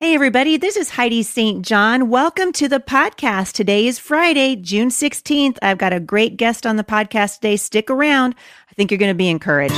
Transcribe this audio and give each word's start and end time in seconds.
Hey, 0.00 0.14
everybody, 0.14 0.56
this 0.56 0.76
is 0.76 0.90
Heidi 0.90 1.22
St. 1.22 1.64
John. 1.64 2.10
Welcome 2.10 2.50
to 2.54 2.68
the 2.68 2.80
podcast. 2.80 3.52
Today 3.52 3.86
is 3.86 3.98
Friday, 3.98 4.56
June 4.56 4.88
16th. 4.88 5.56
I've 5.62 5.78
got 5.78 5.92
a 5.92 6.00
great 6.00 6.36
guest 6.36 6.66
on 6.66 6.74
the 6.74 6.82
podcast 6.82 7.36
today. 7.36 7.56
Stick 7.56 7.88
around. 7.88 8.34
I 8.68 8.74
think 8.74 8.90
you're 8.90 8.98
going 8.98 9.14
to 9.14 9.14
be 9.14 9.30
encouraged. 9.30 9.74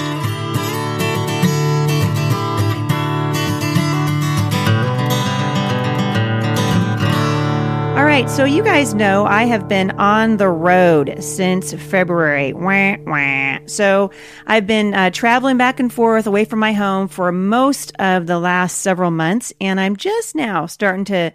Right, 8.23 8.31
so 8.31 8.47
you 8.47 8.63
guys 8.65 8.95
know 8.95 9.27
I 9.27 9.43
have 9.45 9.69
been 9.69 9.91
on 9.91 10.39
the 10.39 10.49
road 10.49 11.23
since 11.23 11.75
February. 11.75 12.55
Wah, 12.55 12.97
wah. 13.05 13.59
So 13.67 14.11
I've 14.47 14.67
been 14.67 14.95
uh, 14.95 15.11
traveling 15.11 15.59
back 15.59 15.79
and 15.81 15.93
forth 15.93 16.27
away 16.27 16.47
from 16.47 16.59
my 16.59 16.73
home 16.73 17.09
for 17.09 17.31
most 17.31 17.93
of 17.99 18.27
the 18.27 18.39
last 18.39 18.79
several 18.79 19.11
months, 19.11 19.53
and 19.61 19.79
I'm 19.79 19.97
just 19.97 20.35
now 20.35 20.65
starting 20.65 21.05
to 21.07 21.31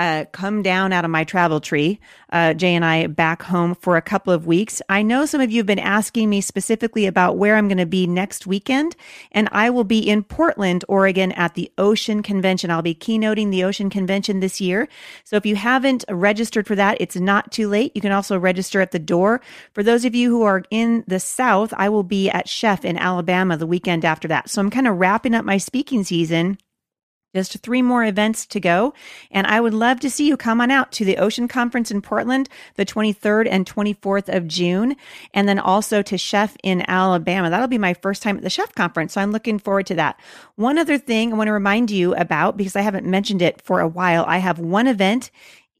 uh, 0.00 0.24
come 0.32 0.62
down 0.62 0.94
out 0.94 1.04
of 1.04 1.10
my 1.10 1.24
travel 1.24 1.60
tree. 1.60 2.00
Uh, 2.32 2.54
Jay 2.54 2.74
and 2.74 2.86
I 2.86 3.06
back 3.06 3.42
home 3.42 3.74
for 3.74 3.98
a 3.98 4.02
couple 4.02 4.32
of 4.32 4.46
weeks. 4.46 4.80
I 4.88 5.02
know 5.02 5.26
some 5.26 5.42
of 5.42 5.50
you 5.50 5.58
have 5.58 5.66
been 5.66 5.78
asking 5.78 6.30
me 6.30 6.40
specifically 6.40 7.04
about 7.04 7.36
where 7.36 7.54
I'm 7.54 7.68
going 7.68 7.76
to 7.76 7.84
be 7.84 8.06
next 8.06 8.46
weekend, 8.46 8.96
and 9.30 9.46
I 9.52 9.68
will 9.68 9.84
be 9.84 9.98
in 9.98 10.22
Portland, 10.22 10.86
Oregon 10.88 11.32
at 11.32 11.54
the 11.54 11.70
Ocean 11.76 12.22
Convention. 12.22 12.70
I'll 12.70 12.80
be 12.80 12.94
keynoting 12.94 13.50
the 13.50 13.62
Ocean 13.64 13.90
Convention 13.90 14.40
this 14.40 14.58
year. 14.58 14.88
So 15.24 15.36
if 15.36 15.44
you 15.44 15.54
haven't 15.54 16.06
registered 16.08 16.66
for 16.66 16.76
that, 16.76 16.96
it's 16.98 17.16
not 17.16 17.52
too 17.52 17.68
late. 17.68 17.92
You 17.94 18.00
can 18.00 18.12
also 18.12 18.38
register 18.38 18.80
at 18.80 18.92
the 18.92 18.98
door. 18.98 19.42
For 19.74 19.82
those 19.82 20.06
of 20.06 20.14
you 20.14 20.30
who 20.30 20.44
are 20.44 20.62
in 20.70 21.04
the 21.08 21.20
South, 21.20 21.74
I 21.76 21.90
will 21.90 22.04
be 22.04 22.30
at 22.30 22.48
Chef 22.48 22.86
in 22.86 22.96
Alabama 22.96 23.58
the 23.58 23.66
weekend 23.66 24.06
after 24.06 24.28
that. 24.28 24.48
So 24.48 24.62
I'm 24.62 24.70
kind 24.70 24.88
of 24.88 24.96
wrapping 24.96 25.34
up 25.34 25.44
my 25.44 25.58
speaking 25.58 26.04
season 26.04 26.56
just 27.34 27.58
three 27.58 27.82
more 27.82 28.04
events 28.04 28.46
to 28.46 28.60
go. 28.60 28.92
And 29.30 29.46
I 29.46 29.60
would 29.60 29.74
love 29.74 30.00
to 30.00 30.10
see 30.10 30.26
you 30.26 30.36
come 30.36 30.60
on 30.60 30.70
out 30.70 30.92
to 30.92 31.04
the 31.04 31.18
Ocean 31.18 31.48
Conference 31.48 31.90
in 31.90 32.02
Portland, 32.02 32.48
the 32.76 32.86
23rd 32.86 33.46
and 33.50 33.66
24th 33.66 34.34
of 34.34 34.48
June. 34.48 34.96
And 35.34 35.48
then 35.48 35.58
also 35.58 36.02
to 36.02 36.18
Chef 36.18 36.56
in 36.62 36.88
Alabama. 36.88 37.50
That'll 37.50 37.68
be 37.68 37.78
my 37.78 37.94
first 37.94 38.22
time 38.22 38.36
at 38.36 38.42
the 38.42 38.50
Chef 38.50 38.74
Conference. 38.74 39.12
So 39.14 39.20
I'm 39.20 39.32
looking 39.32 39.58
forward 39.58 39.86
to 39.86 39.94
that. 39.96 40.20
One 40.56 40.78
other 40.78 40.98
thing 40.98 41.32
I 41.32 41.36
want 41.36 41.48
to 41.48 41.52
remind 41.52 41.90
you 41.90 42.14
about, 42.14 42.56
because 42.56 42.76
I 42.76 42.82
haven't 42.82 43.06
mentioned 43.06 43.42
it 43.42 43.62
for 43.62 43.80
a 43.80 43.88
while, 43.88 44.24
I 44.26 44.38
have 44.38 44.58
one 44.58 44.86
event 44.86 45.30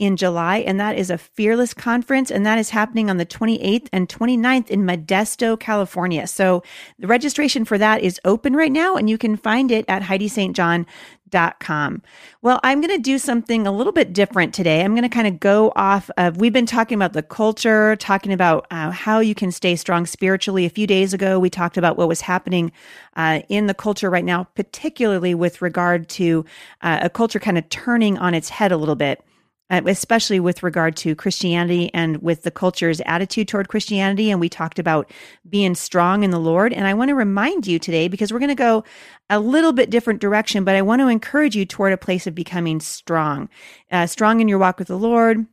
in 0.01 0.17
July, 0.17 0.57
and 0.59 0.79
that 0.81 0.97
is 0.97 1.11
a 1.11 1.19
Fearless 1.19 1.75
Conference, 1.75 2.31
and 2.31 2.47
that 2.47 2.59
is 2.59 2.71
happening 2.71 3.11
on 3.11 3.19
the 3.19 3.27
28th 3.27 3.89
and 3.93 4.09
29th 4.09 4.71
in 4.71 4.81
Modesto, 4.81 5.61
California. 5.61 6.27
So 6.27 6.63
the 6.99 7.07
registration 7.07 7.67
for 7.67 7.77
that 7.77 8.01
is 8.01 8.19
open 8.25 8.57
right 8.57 8.73
now, 8.73 8.97
and 8.97 9.11
you 9.11 9.19
can 9.19 9.37
find 9.37 9.71
it 9.71 9.85
at 9.89 10.03
HeidiSt.John.com. 10.03 12.03
Well, 12.41 12.61
I'm 12.63 12.81
going 12.81 12.97
to 12.97 13.03
do 13.03 13.19
something 13.19 13.67
a 13.67 13.73
little 13.73 13.93
bit 13.93 14.15
different 14.15 14.55
today. 14.55 14.83
I'm 14.83 14.95
going 14.95 15.03
to 15.03 15.11
kind 15.11 15.27
of 15.27 15.39
go 15.39 15.71
off 15.77 16.11
of, 16.17 16.39
we've 16.39 16.51
been 16.51 16.65
talking 16.65 16.97
about 16.97 17.13
the 17.13 17.23
culture, 17.23 17.95
talking 17.97 18.33
about 18.33 18.67
uh, 18.71 18.91
how 18.91 19.21
you 19.21 19.35
can 19.35 19.53
stay 19.53 19.77
strong 19.77 20.07
spiritually. 20.07 20.65
A 20.65 20.71
few 20.71 20.87
days 20.87 21.13
ago, 21.13 21.39
we 21.39 21.51
talked 21.51 21.77
about 21.77 21.99
what 21.99 22.09
was 22.09 22.23
happening 22.23 22.73
uh, 23.17 23.41
in 23.51 23.67
the 23.67 23.75
culture 23.75 24.09
right 24.09 24.25
now, 24.25 24.45
particularly 24.55 25.35
with 25.35 25.61
regard 25.61 26.09
to 26.09 26.47
uh, 26.81 27.01
a 27.03 27.11
culture 27.11 27.39
kind 27.39 27.59
of 27.59 27.69
turning 27.69 28.17
on 28.17 28.33
its 28.33 28.49
head 28.49 28.73
a 28.73 28.79
little 28.79 28.97
bit 28.97 29.23
especially 29.71 30.41
with 30.41 30.63
regard 30.63 30.97
to 30.97 31.15
Christianity 31.15 31.91
and 31.95 32.21
with 32.23 32.43
the 32.43 32.51
culture's 32.51 33.01
attitude 33.07 33.49
toward 33.49 33.69
Christianity. 33.69 34.31
And 34.31 34.41
we 34.41 34.49
talked 34.49 34.79
about 34.79 35.11
being 35.49 35.75
strong 35.75 36.25
in 36.25 36.31
the 36.31 36.41
Lord. 36.41 36.73
And 36.73 36.87
I 36.87 36.95
want 36.95 37.11
to 37.11 37.15
remind 37.15 37.67
you 37.67 37.79
today, 37.79 38.09
because 38.09 38.33
we're 38.33 38.41
going 38.41 38.49
to 38.49 38.55
go 38.55 38.85
a 39.31 39.39
little 39.39 39.73
bit 39.73 39.91
different 39.91 40.21
direction, 40.21 40.65
but 40.65 40.75
I 40.75 40.83
want 40.83 41.01
to 41.01 41.09
encourage 41.09 41.55
you 41.55 41.65
toward 41.65 41.93
a 41.93 41.97
place 41.97 42.27
of 42.27 42.35
becoming 42.35 42.81
strong, 42.81 43.49
uh, 43.91 44.07
strong 44.07 44.41
in 44.41 44.49
your 44.49 44.59
walk 44.59 44.79
with 44.79 44.89
the 44.89 44.99
Lord. 44.99 45.47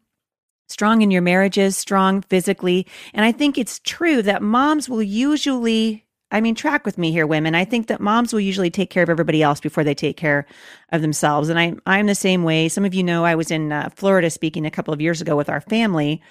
Strong 0.70 1.02
in 1.02 1.12
your 1.12 1.22
marriages, 1.22 1.78
strong 1.78 2.22
physically. 2.22 2.86
And 3.14 3.24
I 3.24 3.32
think 3.32 3.58
it's 3.58 3.80
true 3.80 4.22
that 4.24 4.42
moms 4.42 4.90
will 4.90 5.02
usually 5.02 6.07
I 6.30 6.42
mean, 6.42 6.56
track 6.56 6.86
with 6.86 6.98
me 6.98 7.12
here, 7.12 7.26
women. 7.26 7.56
I 7.56 7.64
think 7.64 7.88
that 7.88 8.02
moms 8.02 8.34
will 8.34 8.42
usually 8.42 8.70
take 8.70 8.90
care 8.90 9.04
of 9.04 9.10
everybody 9.10 9.42
else 9.42 9.62
before 9.62 9.86
they 9.86 9.96
take 9.96 10.18
care 10.18 10.46
of 10.92 11.02
themselves. 11.02 11.48
And 11.48 11.58
I, 11.58 11.76
I'm 11.86 12.06
the 12.06 12.16
same 12.16 12.44
way. 12.44 12.68
Some 12.68 12.84
of 12.84 12.94
you 12.94 13.04
know 13.04 13.24
I 13.24 13.36
was 13.36 13.50
in 13.50 13.72
uh, 13.72 13.90
Florida 13.96 14.30
speaking 14.30 14.66
a 14.66 14.72
couple 14.72 14.94
of 14.94 15.02
years 15.02 15.22
ago 15.22 15.38
with 15.38 15.50
our 15.50 15.62
family, 15.62 16.22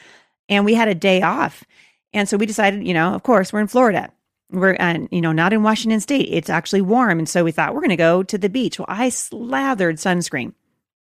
and 0.49 0.65
we 0.65 0.75
had 0.75 0.89
a 0.89 0.95
day 0.95 1.23
off. 1.23 1.65
And 2.13 2.29
so 2.29 2.37
we 2.37 2.47
decided, 2.47 2.87
you 2.87 2.93
know, 2.95 3.15
of 3.15 3.23
course, 3.23 3.53
we're 3.53 3.61
in 3.61 3.69
Florida. 3.69 4.11
We're, 4.51 4.77
you 5.11 5.21
know, 5.21 5.33
not 5.33 5.53
in 5.53 5.63
Washington 5.63 6.01
State. 6.01 6.29
It's 6.31 6.51
actually 6.51 6.83
warm. 6.83 7.19
And 7.19 7.29
so 7.29 7.43
we 7.43 7.51
thought 7.51 7.75
we're 7.75 7.81
going 7.81 7.91
to 7.91 7.97
go 7.97 8.23
to 8.23 8.39
the 8.39 8.49
beach. 8.49 8.79
Well, 8.79 8.87
I 8.89 9.09
slathered 9.09 9.97
sunscreen, 9.97 10.53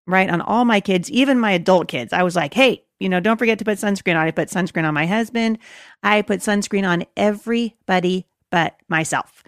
right, 0.07 0.29
on 0.29 0.41
all 0.41 0.63
my 0.63 0.79
kids, 0.79 1.11
even 1.11 1.39
my 1.39 1.51
adult 1.51 1.87
kids. 1.87 2.13
I 2.13 2.23
was 2.23 2.35
like, 2.35 2.53
hey, 2.53 2.85
you 2.99 3.09
know, 3.09 3.19
don't 3.19 3.37
forget 3.37 3.59
to 3.59 3.65
put 3.65 3.77
sunscreen 3.77 4.15
on. 4.15 4.27
I 4.27 4.31
put 4.31 4.49
sunscreen 4.49 4.87
on 4.87 4.93
my 4.93 5.05
husband. 5.05 5.57
I 6.01 6.21
put 6.21 6.39
sunscreen 6.39 6.87
on 6.87 7.03
everybody 7.17 8.25
but 8.55 8.77
myself. 8.87 9.43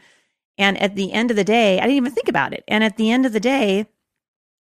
And 0.57 0.77
at 0.81 0.95
the 0.95 1.13
end 1.13 1.31
of 1.31 1.37
the 1.37 1.45
day, 1.45 1.79
I 1.79 1.83
didn't 1.83 1.95
even 1.95 2.11
think 2.11 2.27
about 2.27 2.51
it. 2.51 2.65
And 2.67 2.83
at 2.83 2.97
the 2.97 3.09
end 3.09 3.25
of 3.25 3.31
the 3.31 3.39
day, 3.39 3.85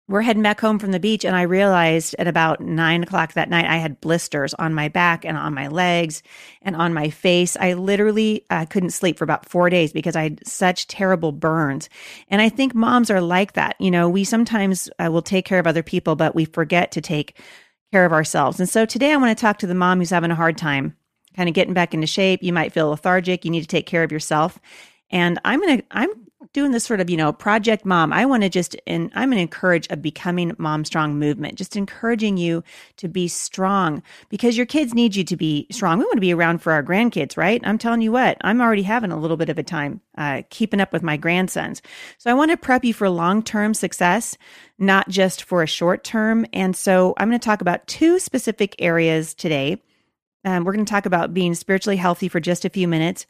we're 0.09 0.21
heading 0.21 0.43
back 0.43 0.59
home 0.59 0.79
from 0.79 0.91
the 0.91 0.99
beach, 0.99 1.23
and 1.23 1.33
I 1.33 1.43
realized 1.43 2.13
at 2.19 2.27
about 2.27 2.59
nine 2.59 3.03
o'clock 3.03 3.33
that 3.33 3.49
night 3.49 3.65
I 3.65 3.77
had 3.77 4.01
blisters 4.01 4.53
on 4.55 4.73
my 4.73 4.89
back 4.89 5.23
and 5.23 5.37
on 5.37 5.53
my 5.53 5.69
legs 5.69 6.23
and 6.61 6.75
on 6.75 6.93
my 6.93 7.09
face. 7.09 7.55
I 7.55 7.71
literally 7.71 8.45
uh, 8.49 8.65
couldn't 8.65 8.89
sleep 8.89 9.17
for 9.17 9.23
about 9.23 9.47
four 9.47 9.69
days 9.69 9.93
because 9.93 10.17
I 10.17 10.23
had 10.23 10.45
such 10.45 10.87
terrible 10.87 11.31
burns. 11.31 11.87
And 12.27 12.41
I 12.41 12.49
think 12.49 12.75
moms 12.75 13.09
are 13.09 13.21
like 13.21 13.53
that. 13.53 13.77
You 13.79 13.91
know, 13.91 14.09
we 14.09 14.25
sometimes 14.25 14.89
uh, 14.99 15.09
will 15.09 15.21
take 15.21 15.45
care 15.45 15.59
of 15.59 15.67
other 15.67 15.83
people, 15.83 16.17
but 16.17 16.35
we 16.35 16.43
forget 16.43 16.91
to 16.91 17.01
take 17.01 17.39
care 17.93 18.03
of 18.03 18.11
ourselves. 18.11 18.59
And 18.59 18.67
so 18.67 18.85
today 18.85 19.13
I 19.13 19.17
want 19.17 19.37
to 19.37 19.41
talk 19.41 19.59
to 19.59 19.67
the 19.67 19.73
mom 19.73 19.99
who's 19.99 20.09
having 20.09 20.31
a 20.31 20.35
hard 20.35 20.57
time 20.57 20.97
kind 21.35 21.49
of 21.49 21.55
getting 21.55 21.73
back 21.73 21.93
into 21.93 22.07
shape. 22.07 22.43
You 22.43 22.53
might 22.53 22.73
feel 22.73 22.89
lethargic. 22.89 23.45
You 23.45 23.51
need 23.51 23.61
to 23.61 23.67
take 23.67 23.85
care 23.85 24.03
of 24.03 24.11
yourself. 24.11 24.59
And 25.09 25.39
I'm 25.45 25.59
going 25.59 25.77
to, 25.77 25.85
I'm 25.91 26.09
doing 26.53 26.71
this 26.71 26.83
sort 26.83 26.99
of, 26.99 27.09
you 27.09 27.17
know, 27.17 27.31
project 27.31 27.85
mom. 27.85 28.11
I 28.11 28.25
want 28.25 28.43
to 28.43 28.49
just, 28.49 28.75
and 28.85 29.11
I'm 29.15 29.29
going 29.29 29.37
to 29.37 29.41
encourage 29.41 29.87
a 29.89 29.97
becoming 29.97 30.53
mom 30.57 30.85
strong 30.85 31.17
movement, 31.17 31.57
just 31.57 31.75
encouraging 31.75 32.37
you 32.37 32.63
to 32.97 33.07
be 33.07 33.27
strong 33.27 34.03
because 34.29 34.57
your 34.57 34.65
kids 34.65 34.93
need 34.93 35.15
you 35.15 35.23
to 35.23 35.35
be 35.35 35.67
strong. 35.71 35.99
We 35.99 36.05
want 36.05 36.15
to 36.15 36.21
be 36.21 36.33
around 36.33 36.59
for 36.59 36.71
our 36.71 36.83
grandkids, 36.83 37.37
right? 37.37 37.61
I'm 37.63 37.77
telling 37.77 38.01
you 38.01 38.11
what, 38.11 38.37
I'm 38.41 38.61
already 38.61 38.83
having 38.83 39.11
a 39.11 39.19
little 39.19 39.37
bit 39.37 39.49
of 39.49 39.57
a 39.57 39.63
time 39.63 40.01
uh, 40.17 40.43
keeping 40.49 40.81
up 40.81 40.93
with 40.93 41.03
my 41.03 41.17
grandsons. 41.17 41.81
So 42.17 42.29
I 42.29 42.35
want 42.35 42.51
to 42.51 42.57
prep 42.57 42.83
you 42.83 42.93
for 42.93 43.09
long 43.09 43.43
term 43.43 43.73
success, 43.73 44.37
not 44.77 45.09
just 45.09 45.43
for 45.43 45.63
a 45.63 45.67
short 45.67 46.03
term. 46.03 46.45
And 46.53 46.75
so 46.75 47.13
I'm 47.17 47.29
going 47.29 47.39
to 47.39 47.45
talk 47.45 47.61
about 47.61 47.87
two 47.87 48.19
specific 48.19 48.75
areas 48.79 49.33
today 49.33 49.81
um, 50.45 50.63
we're 50.63 50.73
going 50.73 50.85
to 50.85 50.89
talk 50.89 51.05
about 51.05 51.33
being 51.33 51.55
spiritually 51.55 51.97
healthy 51.97 52.27
for 52.27 52.39
just 52.39 52.65
a 52.65 52.69
few 52.69 52.87
minutes. 52.87 53.25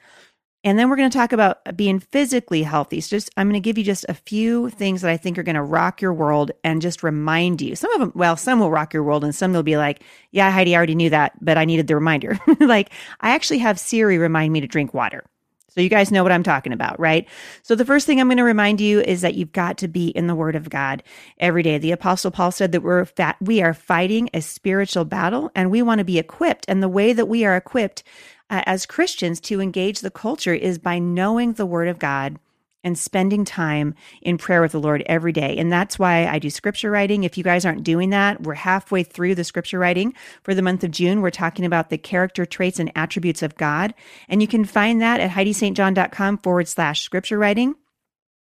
And 0.66 0.80
then 0.80 0.90
we're 0.90 0.96
going 0.96 1.10
to 1.10 1.18
talk 1.18 1.34
about 1.34 1.76
being 1.76 2.00
physically 2.00 2.64
healthy. 2.64 3.02
So 3.02 3.18
just 3.18 3.30
I'm 3.36 3.48
going 3.50 3.62
to 3.62 3.66
give 3.66 3.78
you 3.78 3.84
just 3.84 4.06
a 4.08 4.14
few 4.14 4.70
things 4.70 5.02
that 5.02 5.12
I 5.12 5.18
think 5.18 5.38
are 5.38 5.44
going 5.44 5.56
to 5.58 5.62
rock 5.62 6.02
your 6.02 6.14
world 6.14 6.52
and 6.64 6.82
just 6.82 7.04
remind 7.04 7.62
you. 7.62 7.76
Some 7.76 7.92
of 7.94 8.00
them, 8.00 8.14
well, 8.16 8.38
some 8.38 8.60
will 8.62 8.72
rock 8.72 8.94
your 8.94 9.04
world 9.04 9.26
and 9.26 9.36
some 9.36 9.52
will 9.52 9.64
be 9.64 9.76
like, 9.76 10.04
yeah, 10.32 10.52
Heidi, 10.52 10.74
I 10.74 10.78
already 10.78 10.96
knew 10.96 11.10
that, 11.10 11.34
but 11.44 11.58
I 11.58 11.66
needed 11.66 11.88
the 11.88 11.96
reminder. 11.96 12.40
like 12.62 12.92
I 13.20 13.32
actually 13.32 13.58
have 13.60 13.78
Siri 13.78 14.18
remind 14.18 14.54
me 14.54 14.62
to 14.62 14.68
drink 14.68 14.94
water. 14.94 15.26
So 15.74 15.82
you 15.82 15.90
guys 15.90 16.12
know 16.12 16.22
what 16.22 16.32
I'm 16.32 16.44
talking 16.44 16.72
about, 16.72 17.00
right? 17.00 17.28
So 17.64 17.74
the 17.74 17.86
first 17.86 18.06
thing 18.06 18.20
I'm 18.20 18.28
going 18.28 18.38
to 18.38 18.44
remind 18.44 18.80
you 18.80 19.02
is 19.02 19.22
that 19.22 19.34
you've 19.34 19.52
got 19.52 19.80
to 19.80 19.88
be 19.88 20.10
in 20.10 20.28
the 20.28 20.36
word 20.36 20.56
of 20.56 20.70
God 20.70 21.02
every 21.40 21.64
day. 21.64 21.80
The 21.80 21.92
apostle 21.92 22.30
Paul 22.30 22.52
said 22.52 22.72
that 22.74 22.82
we're 22.82 23.06
fat, 23.06 23.38
we 23.42 23.62
are 23.64 23.74
fighting 23.74 24.30
a 24.36 24.42
spiritual 24.42 25.04
battle 25.04 25.52
and 25.56 25.72
we 25.72 25.82
want 25.82 25.98
to 25.98 26.06
be 26.06 26.20
equipped. 26.20 26.66
And 26.68 26.84
the 26.84 26.90
way 26.90 27.12
that 27.12 27.26
we 27.26 27.44
are 27.44 27.56
equipped 27.56 28.04
uh, 28.52 28.62
as 28.68 28.86
Christians 28.86 29.40
to 29.42 29.60
engage 29.60 30.02
the 30.02 30.12
culture 30.12 30.54
is 30.54 30.78
by 30.78 31.00
knowing 31.00 31.54
the 31.54 31.66
word 31.66 31.88
of 31.88 31.98
God 31.98 32.38
and 32.84 32.98
spending 32.98 33.46
time 33.46 33.96
in 34.22 34.38
prayer 34.38 34.62
with 34.62 34.72
the 34.72 34.80
Lord 34.80 35.04
every 35.06 35.32
day. 35.32 35.58
And 35.58 35.72
that's 35.72 35.98
why 35.98 36.28
I 36.28 36.40
do 36.40 36.50
scripture 36.50 36.92
writing. 36.92 37.24
If 37.24 37.38
you 37.38 37.44
guys 37.44 37.66
aren't 37.66 37.84
doing 37.84 38.10
that, 38.12 38.42
we're 38.44 38.54
halfway 38.54 39.04
through 39.04 39.36
the 39.36 39.44
scripture 39.44 39.80
writing 39.80 40.14
for 40.44 40.54
the 40.54 40.62
month 40.62 40.84
of 40.84 40.92
June. 40.92 41.22
We're 41.22 41.30
talking 41.30 41.66
about 41.66 41.90
the 41.90 41.98
character 41.98 42.46
traits 42.46 42.80
and 42.80 42.92
attributes 42.96 43.42
of 43.42 43.56
God. 43.56 43.94
And 44.28 44.42
you 44.42 44.48
can 44.48 44.66
find 44.66 45.02
that 45.02 45.20
at 45.20 45.32
HeidiSt.John.com 45.32 46.40
forward 46.40 46.68
slash 46.68 47.02
scripture 47.02 47.38
writing. 47.38 47.76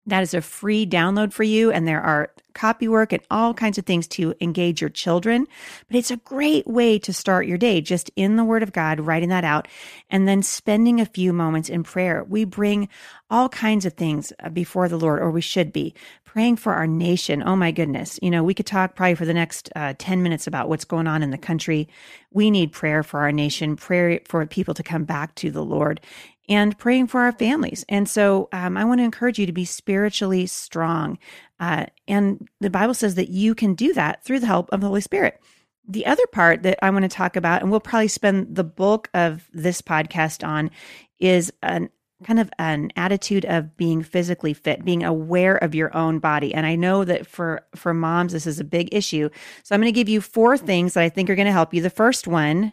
That 0.06 0.22
is 0.22 0.34
a 0.34 0.40
free 0.40 0.86
download 0.86 1.32
for 1.32 1.42
you. 1.42 1.70
And 1.70 1.86
there 1.86 2.02
are 2.02 2.30
copy 2.56 2.88
work 2.88 3.12
and 3.12 3.22
all 3.30 3.52
kinds 3.52 3.76
of 3.76 3.84
things 3.84 4.08
to 4.08 4.34
engage 4.40 4.80
your 4.80 4.90
children. 4.90 5.46
But 5.88 5.96
it's 5.98 6.10
a 6.10 6.16
great 6.16 6.66
way 6.66 6.98
to 7.00 7.12
start 7.12 7.46
your 7.46 7.58
day, 7.58 7.82
just 7.82 8.10
in 8.16 8.36
the 8.36 8.44
Word 8.44 8.62
of 8.62 8.72
God, 8.72 8.98
writing 8.98 9.28
that 9.28 9.44
out, 9.44 9.68
and 10.08 10.26
then 10.26 10.42
spending 10.42 11.00
a 11.00 11.06
few 11.06 11.34
moments 11.34 11.68
in 11.68 11.82
prayer. 11.82 12.24
We 12.24 12.44
bring 12.44 12.88
all 13.30 13.48
kinds 13.50 13.84
of 13.84 13.92
things 13.92 14.32
uh, 14.42 14.48
before 14.48 14.88
the 14.88 14.98
Lord, 14.98 15.20
or 15.20 15.30
we 15.30 15.42
should 15.42 15.72
be 15.72 15.94
praying 16.24 16.56
for 16.56 16.72
our 16.74 16.86
nation. 16.86 17.42
Oh 17.44 17.56
my 17.56 17.72
goodness. 17.72 18.18
You 18.22 18.30
know, 18.30 18.44
we 18.44 18.54
could 18.54 18.66
talk 18.66 18.94
probably 18.94 19.14
for 19.14 19.24
the 19.24 19.34
next 19.34 19.70
uh, 19.76 19.94
10 19.98 20.22
minutes 20.22 20.46
about 20.46 20.68
what's 20.68 20.84
going 20.84 21.06
on 21.06 21.22
in 21.22 21.30
the 21.30 21.38
country. 21.38 21.88
We 22.30 22.50
need 22.50 22.72
prayer 22.72 23.02
for 23.02 23.20
our 23.20 23.32
nation, 23.32 23.76
prayer 23.76 24.20
for 24.26 24.44
people 24.46 24.74
to 24.74 24.82
come 24.82 25.04
back 25.04 25.34
to 25.36 25.50
the 25.50 25.64
Lord 25.64 26.00
and 26.48 26.78
praying 26.78 27.08
for 27.08 27.22
our 27.22 27.32
families. 27.32 27.84
And 27.88 28.08
so 28.08 28.48
um, 28.52 28.76
I 28.76 28.84
want 28.84 29.00
to 29.00 29.04
encourage 29.04 29.38
you 29.38 29.46
to 29.46 29.52
be 29.52 29.64
spiritually 29.64 30.46
strong. 30.46 31.18
Uh, 31.58 31.86
and 32.06 32.48
the 32.60 32.70
Bible 32.70 32.94
says 32.94 33.14
that 33.16 33.30
you 33.30 33.54
can 33.54 33.74
do 33.74 33.92
that 33.94 34.24
through 34.24 34.40
the 34.40 34.46
help 34.46 34.68
of 34.72 34.80
the 34.80 34.86
Holy 34.86 35.00
Spirit. 35.00 35.40
The 35.88 36.06
other 36.06 36.26
part 36.32 36.62
that 36.64 36.78
I 36.82 36.90
want 36.90 37.04
to 37.04 37.08
talk 37.08 37.36
about, 37.36 37.62
and 37.62 37.70
we'll 37.70 37.80
probably 37.80 38.08
spend 38.08 38.54
the 38.56 38.64
bulk 38.64 39.08
of 39.14 39.48
this 39.52 39.80
podcast 39.80 40.46
on, 40.46 40.70
is 41.18 41.52
an 41.62 41.90
kind 42.24 42.40
of 42.40 42.50
an 42.58 42.90
attitude 42.96 43.44
of 43.44 43.76
being 43.76 44.02
physically 44.02 44.54
fit 44.54 44.84
being 44.84 45.02
aware 45.02 45.56
of 45.56 45.74
your 45.74 45.94
own 45.94 46.18
body 46.18 46.54
and 46.54 46.64
i 46.64 46.74
know 46.74 47.04
that 47.04 47.26
for 47.26 47.60
for 47.74 47.92
moms 47.92 48.32
this 48.32 48.46
is 48.46 48.58
a 48.58 48.64
big 48.64 48.88
issue 48.92 49.28
so 49.62 49.74
i'm 49.74 49.82
going 49.82 49.92
to 49.92 49.98
give 49.98 50.08
you 50.08 50.20
four 50.22 50.56
things 50.56 50.94
that 50.94 51.02
i 51.02 51.10
think 51.10 51.28
are 51.28 51.34
going 51.34 51.44
to 51.44 51.52
help 51.52 51.74
you 51.74 51.82
the 51.82 51.90
first 51.90 52.26
one 52.26 52.72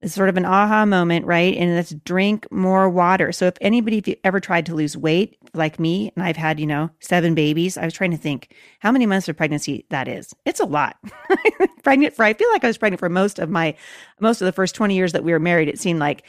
it's 0.00 0.14
sort 0.14 0.28
of 0.28 0.36
an 0.36 0.44
aha 0.44 0.86
moment, 0.86 1.26
right? 1.26 1.56
And 1.56 1.76
that's 1.76 1.90
drink 1.90 2.46
more 2.52 2.88
water. 2.88 3.32
So 3.32 3.46
if 3.46 3.54
anybody, 3.60 3.98
if 3.98 4.06
you 4.06 4.14
ever 4.22 4.38
tried 4.38 4.66
to 4.66 4.74
lose 4.74 4.96
weight 4.96 5.36
like 5.54 5.80
me, 5.80 6.12
and 6.14 6.24
I've 6.24 6.36
had, 6.36 6.60
you 6.60 6.66
know, 6.66 6.90
seven 7.00 7.34
babies, 7.34 7.76
I 7.76 7.84
was 7.84 7.94
trying 7.94 8.12
to 8.12 8.16
think 8.16 8.54
how 8.78 8.92
many 8.92 9.06
months 9.06 9.28
of 9.28 9.36
pregnancy 9.36 9.86
that 9.90 10.06
is. 10.06 10.32
It's 10.44 10.60
a 10.60 10.66
lot. 10.66 10.96
pregnant 11.82 12.14
for, 12.14 12.24
I 12.24 12.32
feel 12.34 12.50
like 12.52 12.62
I 12.62 12.68
was 12.68 12.78
pregnant 12.78 13.00
for 13.00 13.08
most 13.08 13.40
of 13.40 13.50
my, 13.50 13.74
most 14.20 14.40
of 14.40 14.46
the 14.46 14.52
first 14.52 14.76
20 14.76 14.94
years 14.94 15.12
that 15.12 15.24
we 15.24 15.32
were 15.32 15.40
married. 15.40 15.68
It 15.68 15.80
seemed 15.80 15.98
like, 15.98 16.24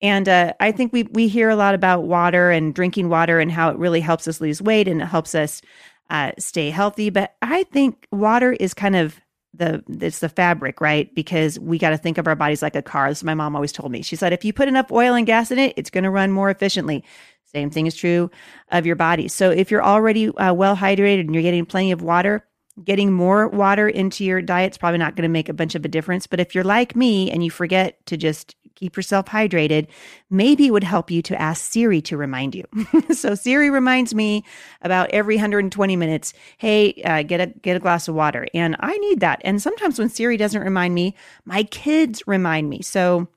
and 0.00 0.28
uh, 0.28 0.52
I 0.60 0.70
think 0.70 0.92
we, 0.92 1.02
we 1.04 1.26
hear 1.26 1.48
a 1.48 1.56
lot 1.56 1.74
about 1.74 2.04
water 2.04 2.52
and 2.52 2.72
drinking 2.72 3.08
water 3.08 3.40
and 3.40 3.50
how 3.50 3.70
it 3.70 3.78
really 3.78 4.00
helps 4.00 4.28
us 4.28 4.40
lose 4.40 4.62
weight 4.62 4.86
and 4.86 5.02
it 5.02 5.06
helps 5.06 5.34
us 5.34 5.60
uh, 6.08 6.32
stay 6.38 6.70
healthy. 6.70 7.10
But 7.10 7.34
I 7.42 7.64
think 7.64 8.06
water 8.12 8.52
is 8.52 8.74
kind 8.74 8.94
of 8.94 9.20
the 9.54 9.82
it's 9.88 10.18
the 10.18 10.28
fabric, 10.28 10.80
right? 10.80 11.14
Because 11.14 11.58
we 11.58 11.78
got 11.78 11.90
to 11.90 11.96
think 11.96 12.18
of 12.18 12.26
our 12.26 12.36
bodies 12.36 12.62
like 12.62 12.76
a 12.76 12.82
car. 12.82 13.08
This 13.08 13.24
my 13.24 13.34
mom 13.34 13.54
always 13.54 13.72
told 13.72 13.90
me. 13.90 14.02
She 14.02 14.16
said 14.16 14.32
if 14.32 14.44
you 14.44 14.52
put 14.52 14.68
enough 14.68 14.92
oil 14.92 15.14
and 15.14 15.26
gas 15.26 15.50
in 15.50 15.58
it, 15.58 15.74
it's 15.76 15.90
going 15.90 16.04
to 16.04 16.10
run 16.10 16.30
more 16.30 16.50
efficiently. 16.50 17.04
Same 17.44 17.70
thing 17.70 17.86
is 17.86 17.94
true 17.94 18.30
of 18.70 18.84
your 18.84 18.96
body. 18.96 19.26
So 19.26 19.50
if 19.50 19.70
you're 19.70 19.84
already 19.84 20.28
uh, 20.28 20.52
well 20.52 20.76
hydrated 20.76 21.20
and 21.20 21.34
you're 21.34 21.42
getting 21.42 21.64
plenty 21.64 21.92
of 21.92 22.02
water, 22.02 22.46
getting 22.84 23.12
more 23.12 23.48
water 23.48 23.88
into 23.88 24.24
your 24.24 24.42
diet 24.42 24.72
is 24.72 24.78
probably 24.78 24.98
not 24.98 25.16
going 25.16 25.22
to 25.22 25.28
make 25.28 25.48
a 25.48 25.54
bunch 25.54 25.74
of 25.74 25.84
a 25.84 25.88
difference. 25.88 26.26
But 26.26 26.40
if 26.40 26.54
you're 26.54 26.64
like 26.64 26.94
me 26.94 27.30
and 27.30 27.42
you 27.42 27.50
forget 27.50 28.04
to 28.06 28.16
just 28.16 28.54
keep 28.78 28.96
yourself 28.96 29.26
hydrated, 29.26 29.88
maybe 30.30 30.66
it 30.66 30.70
would 30.70 30.84
help 30.84 31.10
you 31.10 31.20
to 31.22 31.40
ask 31.40 31.70
Siri 31.70 32.00
to 32.02 32.16
remind 32.16 32.54
you. 32.54 32.64
so 33.12 33.34
Siri 33.34 33.70
reminds 33.70 34.14
me 34.14 34.44
about 34.82 35.10
every 35.10 35.34
120 35.34 35.96
minutes, 35.96 36.32
hey, 36.58 36.94
uh, 37.04 37.22
get 37.22 37.40
a 37.40 37.46
get 37.46 37.76
a 37.76 37.80
glass 37.80 38.08
of 38.08 38.14
water, 38.14 38.46
and 38.54 38.76
I 38.78 38.96
need 38.98 39.20
that. 39.20 39.40
And 39.44 39.60
sometimes 39.60 39.98
when 39.98 40.08
Siri 40.08 40.36
doesn't 40.36 40.62
remind 40.62 40.94
me, 40.94 41.14
my 41.44 41.64
kids 41.64 42.22
remind 42.26 42.68
me. 42.70 42.82
So. 42.82 43.28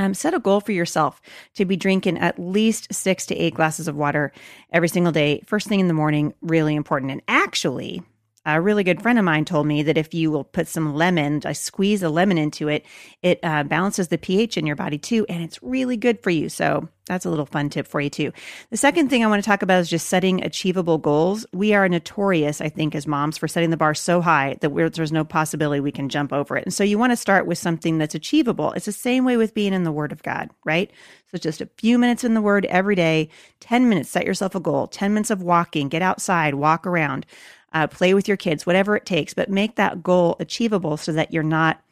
Um, 0.00 0.14
set 0.14 0.32
a 0.32 0.38
goal 0.38 0.60
for 0.60 0.70
yourself 0.70 1.20
to 1.54 1.64
be 1.64 1.74
drinking 1.74 2.18
at 2.18 2.38
least 2.38 2.94
six 2.94 3.26
to 3.26 3.34
eight 3.34 3.54
glasses 3.54 3.88
of 3.88 3.96
water 3.96 4.30
every 4.72 4.88
single 4.88 5.10
day, 5.10 5.42
first 5.44 5.66
thing 5.66 5.80
in 5.80 5.88
the 5.88 5.92
morning, 5.92 6.34
really 6.40 6.76
important. 6.76 7.10
And 7.10 7.20
actually, 7.26 8.04
a 8.46 8.60
really 8.60 8.84
good 8.84 9.02
friend 9.02 9.18
of 9.18 9.24
mine 9.24 9.44
told 9.44 9.66
me 9.66 9.82
that 9.82 9.98
if 9.98 10.14
you 10.14 10.30
will 10.30 10.44
put 10.44 10.68
some 10.68 10.94
lemon, 10.94 11.42
I 11.44 11.52
squeeze 11.52 12.02
a 12.02 12.08
lemon 12.08 12.38
into 12.38 12.68
it, 12.68 12.84
it 13.22 13.40
uh, 13.42 13.64
balances 13.64 14.08
the 14.08 14.18
pH 14.18 14.56
in 14.56 14.66
your 14.66 14.76
body 14.76 14.98
too, 14.98 15.26
and 15.28 15.42
it's 15.42 15.62
really 15.62 15.96
good 15.96 16.22
for 16.22 16.30
you. 16.30 16.48
So 16.48 16.88
that's 17.08 17.24
a 17.24 17.30
little 17.30 17.46
fun 17.46 17.70
tip 17.70 17.86
for 17.86 18.00
you 18.00 18.10
too. 18.10 18.32
The 18.70 18.76
second 18.76 19.08
thing 19.08 19.24
I 19.24 19.28
want 19.28 19.42
to 19.42 19.48
talk 19.48 19.62
about 19.62 19.80
is 19.80 19.88
just 19.88 20.08
setting 20.08 20.44
achievable 20.44 20.98
goals. 20.98 21.46
We 21.52 21.74
are 21.74 21.88
notorious, 21.88 22.60
I 22.60 22.68
think, 22.68 22.94
as 22.94 23.06
moms 23.06 23.38
for 23.38 23.48
setting 23.48 23.70
the 23.70 23.76
bar 23.76 23.94
so 23.94 24.20
high 24.20 24.56
that 24.60 24.92
there's 24.94 25.12
no 25.12 25.24
possibility 25.24 25.80
we 25.80 25.92
can 25.92 26.08
jump 26.08 26.32
over 26.32 26.56
it. 26.56 26.64
And 26.64 26.74
so 26.74 26.84
you 26.84 26.98
want 26.98 27.12
to 27.12 27.16
start 27.16 27.46
with 27.46 27.58
something 27.58 27.98
that's 27.98 28.14
achievable. 28.14 28.72
It's 28.72 28.86
the 28.86 28.92
same 28.92 29.24
way 29.24 29.36
with 29.36 29.54
being 29.54 29.72
in 29.72 29.84
the 29.84 29.92
Word 29.92 30.12
of 30.12 30.22
God, 30.22 30.50
right? 30.64 30.90
So 31.30 31.38
just 31.38 31.60
a 31.60 31.70
few 31.78 31.98
minutes 31.98 32.24
in 32.24 32.34
the 32.34 32.42
Word 32.42 32.66
every 32.66 32.94
day, 32.94 33.30
10 33.60 33.88
minutes, 33.88 34.10
set 34.10 34.26
yourself 34.26 34.54
a 34.54 34.60
goal, 34.60 34.86
10 34.86 35.12
minutes 35.14 35.30
of 35.30 35.42
walking, 35.42 35.88
get 35.88 36.02
outside, 36.02 36.54
walk 36.54 36.86
around 36.86 37.26
uh, 37.72 37.86
play 37.86 38.14
with 38.14 38.28
your 38.28 38.36
kids, 38.36 38.66
whatever 38.66 38.96
it 38.96 39.06
takes, 39.06 39.34
but 39.34 39.50
make 39.50 39.76
that 39.76 40.02
goal 40.02 40.36
achievable 40.40 40.96
so 40.96 41.12
that 41.12 41.32
you're 41.32 41.42
not 41.42 41.82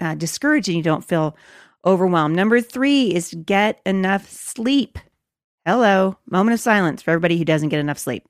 uh, 0.00 0.14
discouraged 0.14 0.68
and 0.68 0.76
you 0.76 0.82
don't 0.82 1.04
feel 1.04 1.36
overwhelmed. 1.84 2.36
Number 2.36 2.60
three 2.60 3.14
is 3.14 3.34
get 3.44 3.80
enough 3.86 4.28
sleep. 4.28 4.98
Hello, 5.64 6.16
moment 6.30 6.54
of 6.54 6.60
silence 6.60 7.02
for 7.02 7.10
everybody 7.10 7.38
who 7.38 7.44
doesn't 7.44 7.68
get 7.68 7.80
enough 7.80 7.98
sleep. 7.98 8.24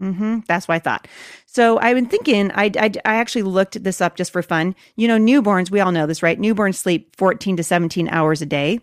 Mm-hmm. 0.00 0.40
That's 0.48 0.66
what 0.66 0.76
I 0.76 0.78
thought. 0.78 1.06
So 1.44 1.78
I've 1.78 1.94
been 1.94 2.06
thinking, 2.06 2.50
I, 2.52 2.70
I, 2.78 2.90
I, 3.04 3.16
actually 3.16 3.42
looked 3.42 3.82
this 3.82 4.00
up 4.00 4.16
just 4.16 4.32
for 4.32 4.42
fun. 4.42 4.74
You 4.96 5.08
know, 5.08 5.18
newborns, 5.18 5.70
we 5.70 5.80
all 5.80 5.92
know 5.92 6.06
this, 6.06 6.22
right? 6.22 6.40
Newborns 6.40 6.76
sleep 6.76 7.14
14 7.16 7.58
to 7.58 7.62
17 7.62 8.08
hours 8.08 8.40
a 8.40 8.46
day. 8.46 8.80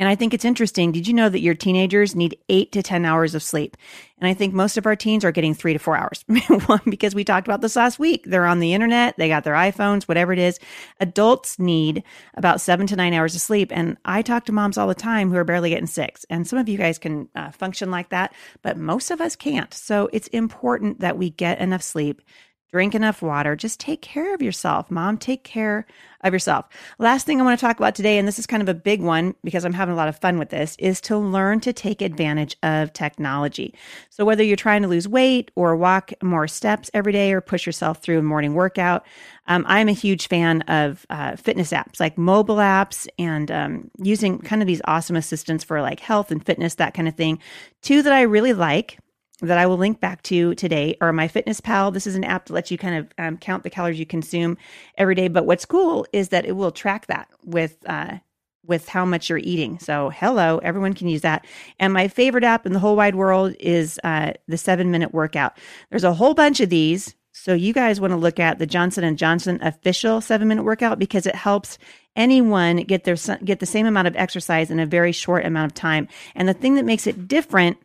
And 0.00 0.08
I 0.08 0.14
think 0.14 0.32
it's 0.32 0.46
interesting. 0.46 0.92
Did 0.92 1.06
you 1.06 1.12
know 1.12 1.28
that 1.28 1.42
your 1.42 1.54
teenagers 1.54 2.16
need 2.16 2.38
eight 2.48 2.72
to 2.72 2.82
10 2.82 3.04
hours 3.04 3.34
of 3.34 3.42
sleep? 3.42 3.76
And 4.18 4.26
I 4.26 4.32
think 4.32 4.54
most 4.54 4.78
of 4.78 4.86
our 4.86 4.96
teens 4.96 5.26
are 5.26 5.30
getting 5.30 5.52
three 5.52 5.74
to 5.74 5.78
four 5.78 5.94
hours. 5.94 6.24
One, 6.66 6.80
because 6.86 7.14
we 7.14 7.22
talked 7.22 7.46
about 7.46 7.60
this 7.60 7.76
last 7.76 7.98
week. 7.98 8.24
They're 8.24 8.46
on 8.46 8.60
the 8.60 8.72
internet, 8.72 9.18
they 9.18 9.28
got 9.28 9.44
their 9.44 9.54
iPhones, 9.54 10.04
whatever 10.04 10.32
it 10.32 10.38
is. 10.38 10.58
Adults 11.00 11.58
need 11.58 12.02
about 12.34 12.62
seven 12.62 12.86
to 12.86 12.96
nine 12.96 13.12
hours 13.12 13.34
of 13.34 13.42
sleep. 13.42 13.70
And 13.74 13.98
I 14.06 14.22
talk 14.22 14.46
to 14.46 14.52
moms 14.52 14.78
all 14.78 14.88
the 14.88 14.94
time 14.94 15.30
who 15.30 15.36
are 15.36 15.44
barely 15.44 15.68
getting 15.68 15.86
six. 15.86 16.24
And 16.30 16.46
some 16.46 16.58
of 16.58 16.66
you 16.66 16.78
guys 16.78 16.98
can 16.98 17.28
uh, 17.34 17.50
function 17.50 17.90
like 17.90 18.08
that, 18.08 18.32
but 18.62 18.78
most 18.78 19.10
of 19.10 19.20
us 19.20 19.36
can't. 19.36 19.72
So 19.74 20.08
it's 20.14 20.28
important 20.28 21.00
that 21.00 21.18
we 21.18 21.28
get 21.28 21.60
enough 21.60 21.82
sleep 21.82 22.22
drink 22.72 22.94
enough 22.94 23.22
water, 23.22 23.56
just 23.56 23.80
take 23.80 24.00
care 24.00 24.34
of 24.34 24.42
yourself. 24.42 24.90
Mom, 24.90 25.18
take 25.18 25.44
care 25.44 25.86
of 26.22 26.32
yourself. 26.32 26.66
Last 26.98 27.26
thing 27.26 27.40
I 27.40 27.44
want 27.44 27.58
to 27.58 27.64
talk 27.64 27.78
about 27.78 27.94
today, 27.94 28.18
and 28.18 28.28
this 28.28 28.38
is 28.38 28.46
kind 28.46 28.62
of 28.62 28.68
a 28.68 28.74
big 28.74 29.00
one 29.00 29.34
because 29.42 29.64
I'm 29.64 29.72
having 29.72 29.94
a 29.94 29.96
lot 29.96 30.08
of 30.08 30.18
fun 30.18 30.38
with 30.38 30.50
this, 30.50 30.76
is 30.78 31.00
to 31.02 31.16
learn 31.16 31.60
to 31.60 31.72
take 31.72 32.02
advantage 32.02 32.56
of 32.62 32.92
technology. 32.92 33.74
So, 34.10 34.24
whether 34.24 34.42
you're 34.42 34.56
trying 34.56 34.82
to 34.82 34.88
lose 34.88 35.08
weight 35.08 35.50
or 35.56 35.74
walk 35.76 36.12
more 36.22 36.46
steps 36.46 36.90
every 36.94 37.12
day 37.12 37.32
or 37.32 37.40
push 37.40 37.66
yourself 37.66 38.02
through 38.02 38.18
a 38.18 38.22
morning 38.22 38.54
workout, 38.54 39.06
um, 39.46 39.64
I'm 39.66 39.88
a 39.88 39.92
huge 39.92 40.28
fan 40.28 40.62
of 40.62 41.06
uh, 41.10 41.36
fitness 41.36 41.72
apps 41.72 41.98
like 41.98 42.16
mobile 42.16 42.56
apps 42.56 43.08
and 43.18 43.50
um, 43.50 43.90
using 43.98 44.38
kind 44.38 44.62
of 44.62 44.68
these 44.68 44.82
awesome 44.84 45.16
assistants 45.16 45.64
for 45.64 45.82
like 45.82 46.00
health 46.00 46.30
and 46.30 46.44
fitness, 46.44 46.76
that 46.76 46.94
kind 46.94 47.08
of 47.08 47.14
thing. 47.14 47.38
Two 47.82 48.02
that 48.02 48.12
I 48.12 48.22
really 48.22 48.52
like 48.52 48.98
that 49.46 49.58
I 49.58 49.66
will 49.66 49.76
link 49.76 50.00
back 50.00 50.22
to 50.24 50.54
today 50.54 50.96
are 51.00 51.12
MyFitnessPal. 51.12 51.92
This 51.92 52.06
is 52.06 52.14
an 52.14 52.24
app 52.24 52.46
that 52.46 52.52
lets 52.52 52.70
you 52.70 52.78
kind 52.78 52.96
of 52.96 53.08
um, 53.18 53.36
count 53.36 53.62
the 53.62 53.70
calories 53.70 53.98
you 53.98 54.06
consume 54.06 54.58
every 54.96 55.14
day. 55.14 55.28
But 55.28 55.46
what's 55.46 55.64
cool 55.64 56.06
is 56.12 56.28
that 56.30 56.44
it 56.44 56.52
will 56.52 56.72
track 56.72 57.06
that 57.06 57.28
with 57.44 57.76
uh, 57.86 58.18
with 58.66 58.88
how 58.88 59.04
much 59.04 59.28
you're 59.28 59.38
eating. 59.38 59.78
So 59.78 60.10
hello, 60.10 60.58
everyone 60.58 60.94
can 60.94 61.08
use 61.08 61.22
that. 61.22 61.46
And 61.78 61.92
my 61.92 62.08
favorite 62.08 62.44
app 62.44 62.66
in 62.66 62.72
the 62.72 62.78
whole 62.78 62.96
wide 62.96 63.16
world 63.16 63.54
is 63.58 63.98
uh, 64.04 64.32
the 64.48 64.58
Seven 64.58 64.90
Minute 64.90 65.12
Workout. 65.12 65.58
There's 65.90 66.04
a 66.04 66.14
whole 66.14 66.34
bunch 66.34 66.60
of 66.60 66.68
these. 66.68 67.14
So 67.32 67.54
you 67.54 67.72
guys 67.72 68.00
want 68.00 68.12
to 68.12 68.16
look 68.16 68.38
at 68.38 68.58
the 68.58 68.66
Johnson 68.66 69.04
and 69.04 69.16
Johnson 69.16 69.60
official 69.62 70.20
seven 70.20 70.48
minute 70.48 70.64
workout 70.64 70.98
because 70.98 71.26
it 71.26 71.34
helps 71.34 71.78
anyone 72.16 72.78
get 72.78 73.04
their 73.04 73.16
get 73.44 73.60
the 73.60 73.66
same 73.66 73.86
amount 73.86 74.08
of 74.08 74.16
exercise 74.16 74.70
in 74.70 74.80
a 74.80 74.86
very 74.86 75.12
short 75.12 75.46
amount 75.46 75.70
of 75.70 75.74
time. 75.74 76.08
And 76.34 76.48
the 76.48 76.54
thing 76.54 76.74
that 76.74 76.84
makes 76.84 77.06
it 77.06 77.28
different 77.28 77.78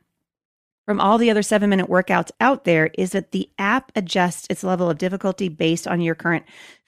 from 0.86 1.00
all 1.00 1.18
the 1.18 1.32
other 1.32 1.42
seven 1.42 1.70
minute 1.70 1.90
workouts 1.90 2.32
out 2.40 2.64
there 2.64 2.92
is 2.98 3.12
that 3.12 3.32
the 3.32 3.50
app 3.58 3.92
adjusts 3.96 4.48
its 4.50 4.64
level 4.64 4.90
of 4.90 4.98
difficulty 4.98 5.50
based 5.50 5.88
on 5.88 6.02
your 6.02 6.16
current 6.16 6.46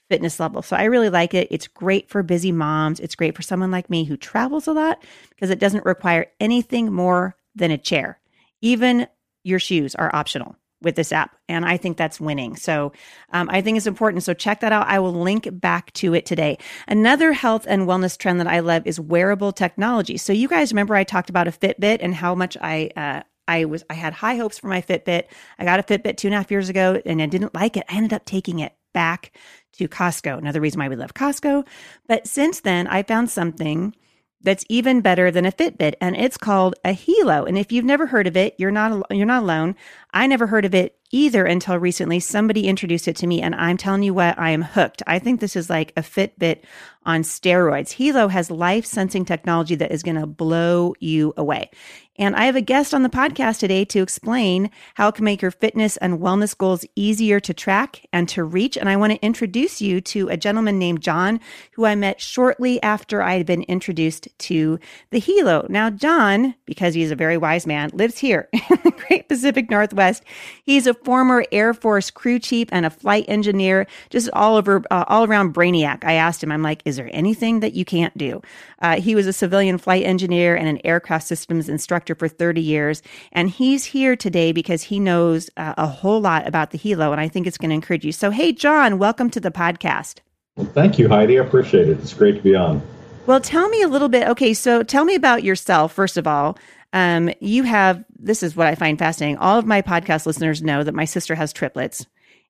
fitness 0.08 0.40
level. 0.40 0.62
So 0.62 0.76
I 0.76 0.84
really 0.84 1.10
like 1.10 1.34
it. 1.34 1.48
It's 1.50 1.68
great 1.68 2.08
for 2.08 2.22
busy 2.22 2.52
moms. 2.52 3.00
It's 3.00 3.14
great 3.14 3.36
for 3.36 3.42
someone 3.42 3.70
like 3.70 3.90
me 3.90 4.04
who 4.04 4.16
travels 4.16 4.66
a 4.66 4.72
lot 4.72 5.02
because 5.30 5.50
it 5.50 5.58
doesn't 5.58 5.84
require 5.84 6.26
anything 6.40 6.92
more 6.92 7.36
than 7.54 7.70
a 7.70 7.78
chair. 7.78 8.18
Even 8.62 9.06
your 9.44 9.58
shoes 9.58 9.94
are 9.94 10.14
optional 10.14 10.56
with 10.80 10.94
this 10.94 11.12
app. 11.12 11.36
And 11.48 11.64
I 11.64 11.76
think 11.76 11.96
that's 11.96 12.20
winning. 12.20 12.54
So 12.56 12.92
um, 13.32 13.48
I 13.50 13.60
think 13.60 13.76
it's 13.76 13.86
important. 13.86 14.22
So 14.22 14.32
check 14.32 14.60
that 14.60 14.72
out. 14.72 14.86
I 14.86 15.00
will 15.00 15.12
link 15.12 15.48
back 15.60 15.92
to 15.94 16.14
it 16.14 16.24
today. 16.24 16.58
Another 16.86 17.32
health 17.32 17.66
and 17.68 17.82
wellness 17.82 18.16
trend 18.16 18.38
that 18.40 18.46
I 18.46 18.60
love 18.60 18.86
is 18.86 19.00
wearable 19.00 19.52
technology. 19.52 20.16
So 20.16 20.32
you 20.32 20.46
guys 20.46 20.72
remember 20.72 20.94
I 20.94 21.04
talked 21.04 21.30
about 21.30 21.48
a 21.48 21.52
Fitbit 21.52 21.98
and 22.00 22.14
how 22.14 22.34
much 22.34 22.56
I, 22.60 22.90
uh, 22.96 23.22
I 23.48 23.64
was 23.64 23.82
I 23.90 23.94
had 23.94 24.12
high 24.12 24.36
hopes 24.36 24.58
for 24.58 24.68
my 24.68 24.82
Fitbit. 24.82 25.24
I 25.58 25.64
got 25.64 25.80
a 25.80 25.82
Fitbit 25.82 26.16
two 26.16 26.28
and 26.28 26.34
a 26.34 26.36
half 26.36 26.50
years 26.50 26.68
ago 26.68 27.00
and 27.04 27.20
I 27.20 27.26
didn't 27.26 27.54
like 27.54 27.76
it. 27.76 27.84
I 27.88 27.96
ended 27.96 28.12
up 28.12 28.24
taking 28.24 28.60
it 28.60 28.74
back 28.92 29.32
to 29.72 29.88
Costco. 29.88 30.38
Another 30.38 30.60
reason 30.60 30.78
why 30.78 30.88
we 30.88 30.96
love 30.96 31.14
Costco. 31.14 31.66
But 32.06 32.26
since 32.26 32.60
then, 32.60 32.86
I 32.86 33.02
found 33.02 33.30
something 33.30 33.94
that's 34.40 34.64
even 34.68 35.00
better 35.00 35.30
than 35.30 35.44
a 35.44 35.52
Fitbit, 35.52 35.94
and 36.00 36.16
it's 36.16 36.36
called 36.36 36.76
a 36.84 36.90
Helo. 36.90 37.48
And 37.48 37.58
if 37.58 37.72
you've 37.72 37.84
never 37.84 38.06
heard 38.06 38.26
of 38.26 38.36
it, 38.36 38.54
you're 38.58 38.70
not 38.70 39.04
you're 39.10 39.26
not 39.26 39.42
alone. 39.42 39.74
I 40.12 40.26
never 40.26 40.46
heard 40.46 40.64
of 40.64 40.74
it 40.74 40.96
either 41.10 41.44
until 41.44 41.76
recently. 41.76 42.20
Somebody 42.20 42.68
introduced 42.68 43.08
it 43.08 43.16
to 43.16 43.26
me, 43.26 43.42
and 43.42 43.54
I'm 43.54 43.76
telling 43.76 44.02
you 44.04 44.14
what, 44.14 44.38
I 44.38 44.50
am 44.50 44.62
hooked. 44.62 45.02
I 45.06 45.18
think 45.18 45.40
this 45.40 45.56
is 45.56 45.68
like 45.68 45.92
a 45.96 46.02
Fitbit 46.02 46.62
on 47.04 47.22
steroids. 47.22 47.96
Helo 47.96 48.30
has 48.30 48.50
life 48.50 48.84
sensing 48.84 49.24
technology 49.24 49.74
that 49.76 49.92
is 49.92 50.02
going 50.02 50.20
to 50.20 50.26
blow 50.26 50.94
you 51.00 51.32
away. 51.36 51.70
And 52.18 52.34
I 52.34 52.46
have 52.46 52.56
a 52.56 52.60
guest 52.60 52.92
on 52.92 53.04
the 53.04 53.08
podcast 53.08 53.60
today 53.60 53.84
to 53.86 54.02
explain 54.02 54.70
how 54.94 55.08
it 55.08 55.14
can 55.14 55.24
make 55.24 55.40
your 55.40 55.52
fitness 55.52 55.96
and 55.98 56.18
wellness 56.18 56.56
goals 56.56 56.84
easier 56.96 57.38
to 57.38 57.54
track 57.54 58.04
and 58.12 58.28
to 58.30 58.42
reach. 58.42 58.76
And 58.76 58.88
I 58.88 58.96
want 58.96 59.12
to 59.12 59.24
introduce 59.24 59.80
you 59.80 60.00
to 60.00 60.28
a 60.28 60.36
gentleman 60.36 60.80
named 60.80 61.00
John, 61.00 61.38
who 61.72 61.86
I 61.86 61.94
met 61.94 62.20
shortly 62.20 62.82
after 62.82 63.22
I 63.22 63.36
had 63.36 63.46
been 63.46 63.62
introduced 63.62 64.28
to 64.36 64.80
the 65.10 65.20
Helo. 65.20 65.68
Now, 65.68 65.90
John, 65.90 66.56
because 66.66 66.94
he's 66.94 67.12
a 67.12 67.16
very 67.16 67.38
wise 67.38 67.68
man, 67.68 67.90
lives 67.92 68.18
here 68.18 68.48
in 68.52 68.78
the 68.82 68.90
Great 68.90 69.28
Pacific 69.28 69.70
Northwest. 69.70 70.24
He's 70.64 70.88
a 70.88 70.94
former 70.94 71.44
Air 71.52 71.72
Force 71.72 72.10
crew 72.10 72.40
chief 72.40 72.68
and 72.72 72.84
a 72.84 72.90
flight 72.90 73.26
engineer, 73.28 73.86
just 74.10 74.28
all 74.32 74.56
over, 74.56 74.82
uh, 74.90 75.04
all 75.06 75.24
around 75.24 75.54
brainiac. 75.54 76.04
I 76.04 76.14
asked 76.14 76.42
him, 76.42 76.50
I'm 76.50 76.62
like, 76.62 76.82
is 76.88 76.96
there 76.96 77.10
anything 77.12 77.60
that 77.60 77.74
you 77.74 77.84
can't 77.84 78.16
do? 78.16 78.42
Uh, 78.80 79.00
he 79.00 79.14
was 79.14 79.26
a 79.26 79.32
civilian 79.32 79.78
flight 79.78 80.04
engineer 80.04 80.56
and 80.56 80.66
an 80.66 80.80
aircraft 80.84 81.26
systems 81.26 81.68
instructor 81.68 82.14
for 82.14 82.26
30 82.26 82.60
years. 82.60 83.02
And 83.30 83.50
he's 83.50 83.84
here 83.84 84.16
today 84.16 84.52
because 84.52 84.82
he 84.82 84.98
knows 84.98 85.50
uh, 85.56 85.74
a 85.76 85.86
whole 85.86 86.20
lot 86.20 86.48
about 86.48 86.70
the 86.70 86.78
Helo. 86.78 87.12
And 87.12 87.20
I 87.20 87.28
think 87.28 87.46
it's 87.46 87.58
going 87.58 87.68
to 87.68 87.74
encourage 87.74 88.04
you. 88.04 88.12
So, 88.12 88.30
hey, 88.30 88.52
John, 88.52 88.98
welcome 88.98 89.30
to 89.30 89.40
the 89.40 89.50
podcast. 89.50 90.20
Well, 90.56 90.66
thank 90.66 90.98
you, 90.98 91.08
Heidi. 91.08 91.38
I 91.38 91.44
appreciate 91.44 91.88
it. 91.88 91.98
It's 92.00 92.14
great 92.14 92.36
to 92.36 92.42
be 92.42 92.56
on. 92.56 92.82
Well, 93.26 93.40
tell 93.40 93.68
me 93.68 93.82
a 93.82 93.88
little 93.88 94.08
bit. 94.08 94.26
Okay, 94.28 94.54
so 94.54 94.82
tell 94.82 95.04
me 95.04 95.14
about 95.14 95.44
yourself, 95.44 95.92
first 95.92 96.16
of 96.16 96.26
all. 96.26 96.58
Um, 96.94 97.30
you 97.40 97.64
have, 97.64 98.02
this 98.18 98.42
is 98.42 98.56
what 98.56 98.66
I 98.66 98.74
find 98.74 98.98
fascinating. 98.98 99.36
All 99.36 99.58
of 99.58 99.66
my 99.66 99.82
podcast 99.82 100.24
listeners 100.24 100.62
know 100.62 100.82
that 100.82 100.94
my 100.94 101.04
sister 101.04 101.34
has 101.34 101.52
triplets 101.52 102.06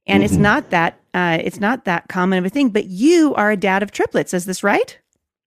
and 0.09 0.23
mm-hmm. 0.23 0.33
it's 0.33 0.40
not 0.40 0.71
that 0.71 0.99
uh, 1.19 1.39
it's 1.43 1.59
not 1.59 1.85
that 1.85 2.09
common 2.09 2.39
of 2.39 2.45
a 2.45 2.49
thing. 2.49 2.71
But 2.71 2.87
you 2.87 3.35
are 3.35 3.51
a 3.51 3.57
dad 3.57 3.83
of 3.83 3.91
triplets, 3.91 4.33
is 4.33 4.45
this 4.45 4.63
right? 4.63 4.97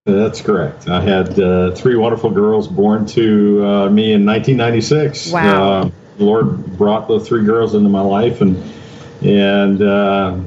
That's 0.05 0.41
correct. 0.41 0.89
I 0.89 0.99
had 0.99 1.39
uh, 1.39 1.71
three 1.75 1.95
wonderful 1.95 2.31
girls 2.31 2.67
born 2.67 3.05
to 3.07 3.65
uh, 3.65 3.89
me 3.89 4.11
in 4.11 4.25
1996. 4.25 5.31
Wow. 5.31 5.71
Uh, 5.71 5.91
the 6.17 6.23
Lord 6.25 6.77
brought 6.77 7.07
the 7.07 7.19
three 7.19 7.45
girls 7.45 7.73
into 7.73 7.87
my 7.87 8.01
life, 8.01 8.41
and 8.41 8.57
and 9.21 9.81
uh, 9.81 10.37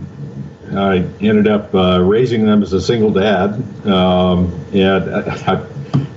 I 0.73 1.07
ended 1.21 1.49
up 1.49 1.75
uh, 1.75 2.03
raising 2.03 2.45
them 2.45 2.63
as 2.63 2.73
a 2.73 2.81
single 2.81 3.11
dad. 3.11 3.55
Um, 3.87 4.53
and 4.75 5.15
I, 5.15 5.55
I, 5.55 5.67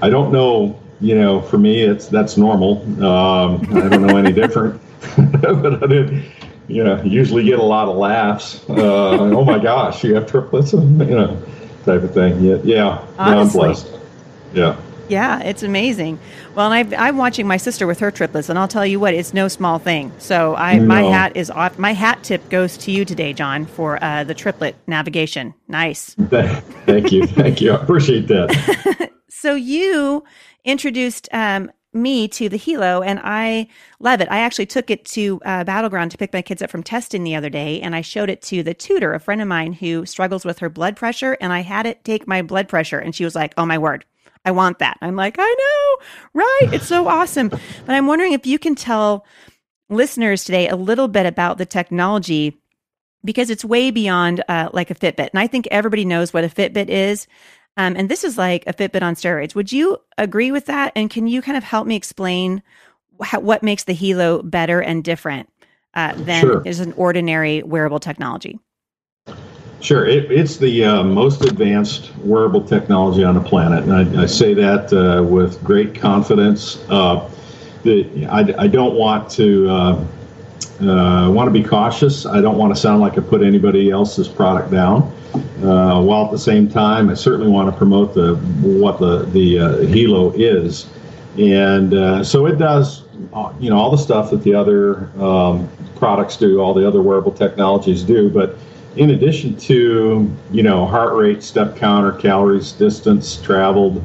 I, 0.02 0.10
don't 0.10 0.32
know, 0.32 0.80
you 1.00 1.16
know, 1.16 1.42
for 1.42 1.58
me, 1.58 1.84
it's 1.84 2.08
that's 2.08 2.36
normal. 2.36 2.82
Um, 3.06 3.62
I 3.76 3.88
don't 3.88 4.06
know 4.06 4.18
any 4.18 4.34
different, 4.34 4.82
but 5.42 5.84
I 5.84 5.88
did 5.88 6.24
you 6.68 6.84
know, 6.84 7.02
usually 7.04 7.44
get 7.44 7.60
a 7.60 7.64
lot 7.64 7.88
of 7.88 7.96
laughs. 7.96 8.64
Uh, 8.70 9.18
oh 9.20 9.44
my 9.44 9.60
gosh, 9.60 10.04
you 10.04 10.16
have 10.16 10.30
triplets, 10.30 10.74
you 10.74 10.80
know, 10.80 11.42
type 11.86 12.04
of 12.04 12.14
thing. 12.14 12.40
Yeah, 12.42 12.58
yeah, 12.64 13.06
I'm 13.18 13.50
blessed. 13.50 13.88
Yeah. 14.54 14.78
Yeah, 15.10 15.42
it's 15.42 15.64
amazing. 15.64 16.20
Well, 16.54 16.72
and 16.72 16.94
i 16.94 17.08
am 17.08 17.18
watching 17.18 17.48
my 17.48 17.58
sister 17.58 17.88
with 17.88 18.00
her 18.00 18.12
triplets, 18.12 18.50
and 18.50 18.60
I'll 18.60 18.68
tell 18.68 18.86
you 18.86 19.00
what, 19.00 19.14
it's 19.14 19.34
no 19.34 19.48
small 19.48 19.80
thing. 19.80 20.12
So 20.18 20.56
I, 20.56 20.78
no. 20.78 20.86
my 20.86 21.04
hat 21.04 21.38
is 21.38 21.50
off. 21.50 21.80
My 21.80 21.94
hat 21.94 22.24
tip 22.24 22.50
goes 22.50 22.78
to 22.80 22.92
you 22.92 23.06
today, 23.06 23.32
John, 23.32 23.66
for 23.66 24.04
uh, 24.04 24.26
the 24.26 24.34
triplet 24.34 24.76
navigation. 24.86 25.54
Nice. 25.68 26.14
Thank 26.16 27.12
you, 27.12 27.26
thank 27.26 27.62
you. 27.62 27.72
I 27.72 27.82
appreciate 27.82 28.28
that. 28.28 29.12
so 29.30 29.56
you 29.56 30.24
introduced 30.66 31.30
um, 31.32 31.72
me 32.01 32.27
to 32.30 32.50
the 32.50 32.58
Helo, 32.58 33.06
and 33.06 33.20
I 33.24 33.68
love 34.00 34.22
it. 34.22 34.30
I 34.32 34.39
actually 34.39 34.68
took 34.68 34.89
it 34.89 35.06
to 35.06 35.42
uh, 35.46 35.63
Battleground 35.63 36.12
to 36.12 36.18
pick 36.18 36.34
my 36.34 36.42
kids 36.42 36.62
up 36.62 36.70
from 36.70 36.84
testing 36.84 37.24
the 37.24 37.36
other 37.36 37.50
day, 37.50 37.82
and 37.82 37.96
I 37.96 38.01
showed 38.01 38.30
it 38.30 38.42
to 38.44 38.63
the 38.63 38.74
tutor, 38.74 39.13
a 39.13 39.20
friend 39.20 39.42
of 39.42 39.48
mine 39.48 39.74
who 39.74 40.06
struggles 40.06 40.46
with 40.46 40.60
her 40.60 40.70
blood 40.70 40.96
pressure, 40.96 41.38
and 41.42 41.51
I 41.51 41.62
had 41.62 41.86
it 41.86 42.04
take 42.04 42.27
my 42.27 42.42
blood 42.42 42.68
pressure, 42.68 43.00
and 43.00 43.16
she 43.16 43.24
was 43.24 43.36
like, 43.36 43.54
"Oh 43.58 43.66
my 43.66 43.77
word." 43.77 44.06
I 44.46 44.51
want 44.51 44.80
that. 44.80 44.98
I'm 45.01 45.18
like, 45.18 45.36
I 45.38 45.56
know, 45.60 46.06
right? 46.42 46.74
It's 46.74 46.88
so 46.88 47.10
awesome. 47.10 47.50
But 47.50 47.62
I'm 47.89 48.08
wondering 48.08 48.32
if 48.32 48.46
you 48.46 48.58
can 48.58 48.75
tell 48.75 49.25
listeners 49.89 50.46
today 50.46 50.70
a 50.70 50.77
little 50.77 51.10
bit 51.10 51.25
about 51.25 51.58
the 51.58 51.66
technology 51.66 52.58
because 53.25 53.50
it's 53.50 53.66
way 53.66 53.92
beyond 53.92 54.44
uh, 54.48 54.70
like 54.72 54.89
a 54.89 54.96
Fitbit. 54.96 55.32
And 55.32 55.39
I 55.39 55.48
think 55.48 55.68
everybody 55.70 56.06
knows 56.06 56.34
what 56.34 56.46
a 56.46 56.50
Fitbit 56.50 56.88
is. 56.88 57.27
Um, 57.77 57.96
and 57.96 58.10
this 58.10 58.24
is 58.24 58.38
like 58.38 58.65
a 58.67 58.74
Fitbit 58.74 59.03
on 59.03 59.15
steroids. 59.15 59.53
Would 59.55 59.72
you 59.72 59.98
agree 60.17 60.51
with 60.51 60.65
that? 60.65 60.91
And 60.96 61.10
can 61.10 61.27
you 61.27 61.41
kind 61.41 61.57
of 61.57 61.63
help 61.63 61.86
me 61.88 61.96
explain 61.96 62.63
how, 63.22 63.39
what 63.39 63.63
makes 63.63 63.84
the 63.84 63.93
Helo 63.93 64.48
better 64.50 64.81
and 64.81 65.03
different 65.03 65.50
uh, 65.93 66.13
than 66.15 66.41
sure. 66.41 66.62
is 66.65 66.79
an 66.79 66.93
ordinary 66.93 67.63
wearable 67.63 68.00
technology? 68.00 68.60
Sure, 69.79 70.07
it, 70.07 70.31
it's 70.31 70.57
the 70.57 70.84
uh, 70.84 71.03
most 71.03 71.46
advanced 71.46 72.12
wearable 72.17 72.63
technology 72.63 73.24
on 73.24 73.36
the 73.36 73.41
planet, 73.41 73.84
and 73.84 73.93
I, 73.93 74.24
I 74.24 74.25
say 74.25 74.55
that 74.55 74.91
uh, 74.91 75.24
with 75.24 75.63
great 75.63 75.93
confidence. 75.93 76.84
Uh, 76.89 77.29
the, 77.84 78.25
I, 78.25 78.63
I, 78.63 78.67
don't 78.67 78.96
want 78.96 79.29
to 79.31 79.69
uh, 80.82 81.28
uh, 81.28 81.30
want 81.32 81.48
to 81.48 81.52
be 81.52 81.64
cautious. 81.64 82.26
I 82.26 82.42
don't 82.42 82.58
want 82.58 82.74
to 82.74 82.80
sound 82.80 83.02
like 83.02 83.18
I 83.18 83.22
put 83.22 83.42
anybody 83.42 83.90
else's 83.90 84.28
product 84.28 84.72
down. 84.72 85.14
Uh, 85.62 86.02
while 86.02 86.26
at 86.26 86.32
the 86.32 86.38
same 86.38 86.70
time, 86.70 87.10
I 87.10 87.14
certainly 87.14 87.52
want 87.52 87.70
to 87.70 87.78
promote 87.78 88.14
the 88.14 88.36
what 88.62 89.00
the 89.00 89.26
the 89.26 89.60
uh, 89.60 89.70
Helo 89.80 90.34
is, 90.36 90.88
and 91.38 91.94
uh, 91.94 92.24
so 92.24 92.46
it 92.46 92.58
does, 92.58 93.04
uh, 93.34 93.54
you 93.60 93.70
know, 93.70 93.78
all 93.78 93.92
the 93.92 93.98
stuff 93.98 94.32
that 94.32 94.44
the 94.44 94.54
other 94.54 95.10
um, 95.22 95.70
products 95.96 96.38
do, 96.38 96.62
all 96.62 96.74
the 96.74 96.88
other 96.88 97.02
wearable 97.02 97.32
technologies 97.32 98.04
do. 98.04 98.30
But 98.30 98.58
in 98.96 99.12
addition 99.12 99.58
to 99.58 100.32
you 100.52 100.64
know 100.64 100.86
heart 100.86 101.14
rate, 101.16 101.44
step 101.44 101.76
counter, 101.76 102.14
calories, 102.14 102.72
distance 102.72 103.36
traveled, 103.42 104.04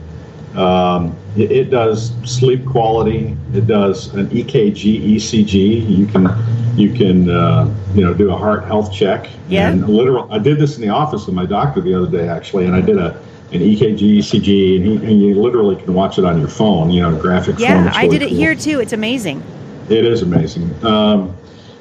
um, 0.57 1.17
it, 1.37 1.51
it, 1.51 1.71
does 1.71 2.13
sleep 2.25 2.67
quality. 2.67 3.37
It 3.55 3.67
does 3.67 4.13
an 4.15 4.29
EKG, 4.29 5.15
ECG. 5.15 5.89
You 5.89 6.07
can 6.07 6.29
you 6.77 6.93
can 6.93 7.31
uh, 7.31 7.75
you 7.95 8.03
know 8.03 8.13
do 8.13 8.31
a 8.31 8.37
heart 8.37 8.65
health 8.65 8.93
check. 8.93 9.29
Yeah. 9.49 9.71
And 9.71 9.89
literal. 9.89 10.31
I 10.33 10.39
did 10.39 10.59
this 10.59 10.77
in 10.77 10.83
the 10.83 10.91
office 10.91 11.29
of 11.29 11.35
my 11.35 11.47
doctor 11.47 11.81
the 11.81 11.95
other 11.95 12.11
day 12.11 12.29
actually, 12.29 12.67
and 12.67 12.75
I 12.75 12.81
did 12.81 12.99
a 12.99 13.23
an 13.53 13.61
EKG, 13.61 14.19
ECG, 14.19 14.77
and, 14.77 14.87
he, 14.87 14.97
and 14.97 15.23
you 15.23 15.35
literally 15.35 15.77
can 15.77 15.93
watch 15.93 16.19
it 16.19 16.25
on 16.25 16.39
your 16.39 16.49
phone. 16.49 16.91
You 16.91 17.03
know, 17.03 17.19
graphic. 17.19 17.59
Yeah, 17.59 17.91
I 17.95 18.07
did 18.07 18.23
it 18.23 18.31
here 18.31 18.55
too. 18.55 18.81
It's 18.81 18.93
amazing. 18.93 19.43
It 19.89 20.05
is 20.05 20.23
amazing. 20.23 20.85
Um, 20.85 21.37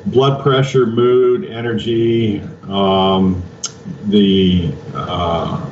blood 0.07 0.41
pressure, 0.41 0.85
mood, 0.85 1.45
energy. 1.45 2.41
Um, 2.63 3.43
the 4.05 4.73
uh, 4.93 5.69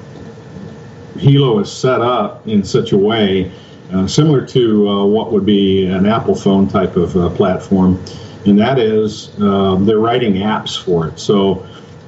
Helo 1.15 1.61
is 1.61 1.71
set 1.71 2.01
up 2.01 2.47
in 2.47 2.63
such 2.63 2.91
a 2.91 2.97
way 2.97 3.51
uh, 3.93 4.07
similar 4.07 4.45
to 4.45 4.87
uh, 4.87 5.05
what 5.05 5.31
would 5.31 5.45
be 5.45 5.85
an 5.85 6.05
Apple 6.05 6.35
phone 6.35 6.67
type 6.67 6.95
of 6.95 7.15
uh, 7.17 7.29
platform, 7.31 8.03
and 8.45 8.59
that 8.59 8.79
is 8.79 9.31
uh, 9.41 9.75
they're 9.81 9.99
writing 9.99 10.35
apps 10.35 10.81
for 10.81 11.07
it. 11.07 11.19
So 11.19 11.67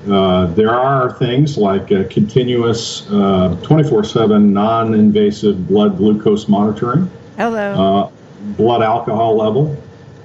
uh, 0.10 0.48
there 0.48 0.72
are 0.72 1.14
things 1.14 1.58
like 1.58 1.88
continuous 2.10 3.02
24 3.08 4.04
7 4.04 4.54
non 4.54 4.94
invasive 4.94 5.68
blood 5.68 5.98
glucose 5.98 6.48
monitoring. 6.48 7.10
Hello. 7.38 8.12
blood 8.58 8.84
alcohol 8.84 9.38
level. 9.38 9.82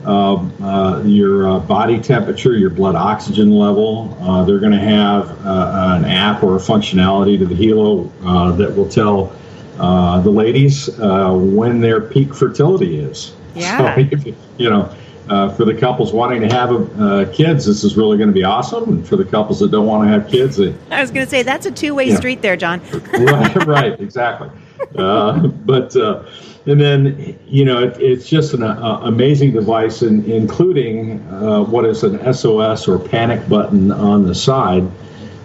Uh, 0.06 0.36
uh, 0.62 1.02
your 1.04 1.48
uh, 1.48 1.58
body 1.58 1.98
temperature, 1.98 2.52
your 2.52 2.70
blood 2.70 2.94
oxygen 2.94 3.50
level. 3.50 4.06
they're 4.46 4.60
going 4.60 4.70
to 4.70 4.78
have 4.78 5.30
an 5.44 6.04
app 6.04 6.44
or 6.44 6.54
a 6.54 6.60
functionality 6.60 7.36
to 7.36 7.44
the 7.44 7.54
Helo 7.56 8.08
that 8.56 8.76
will 8.76 8.88
tell 8.88 9.32
the 9.76 10.30
ladies 10.30 10.88
uh, 11.00 11.32
when 11.32 11.80
their 11.80 12.00
peak 12.00 12.34
fertility 12.34 12.98
is. 12.98 13.34
Yeah. 13.56 13.96
So, 13.96 14.34
you 14.58 14.68
know, 14.68 14.94
uh, 15.30 15.48
for 15.54 15.64
the 15.64 15.72
couples 15.72 16.12
wanting 16.12 16.42
to 16.42 16.46
have 16.54 17.00
uh, 17.00 17.32
kids, 17.32 17.64
this 17.64 17.84
is 17.84 17.96
really 17.96 18.18
going 18.18 18.28
to 18.28 18.34
be 18.34 18.44
awesome. 18.44 18.84
And 18.84 19.08
for 19.08 19.16
the 19.16 19.24
couples 19.24 19.60
that 19.60 19.70
don't 19.70 19.86
want 19.86 20.06
to 20.06 20.10
have 20.10 20.28
kids, 20.30 20.60
I 20.60 21.00
was 21.00 21.10
going 21.10 21.24
to 21.24 21.30
say 21.30 21.42
that's 21.42 21.64
a 21.64 21.70
two-way 21.70 22.10
yeah. 22.10 22.16
street 22.16 22.42
there, 22.42 22.54
John. 22.54 22.82
right, 23.14 23.66
right, 23.66 23.98
exactly. 23.98 24.50
Uh, 24.94 25.46
but 25.46 25.96
and 26.66 26.80
then, 26.80 27.38
you 27.46 27.64
know, 27.64 27.80
it, 27.80 27.96
it's 28.00 28.28
just 28.28 28.52
an 28.52 28.64
uh, 28.64 29.00
amazing 29.04 29.52
device, 29.52 30.02
in, 30.02 30.28
including 30.30 31.20
uh, 31.28 31.62
what 31.62 31.84
is 31.84 32.02
an 32.02 32.34
SOS 32.34 32.88
or 32.88 32.98
panic 32.98 33.48
button 33.48 33.92
on 33.92 34.26
the 34.26 34.34
side. 34.34 34.84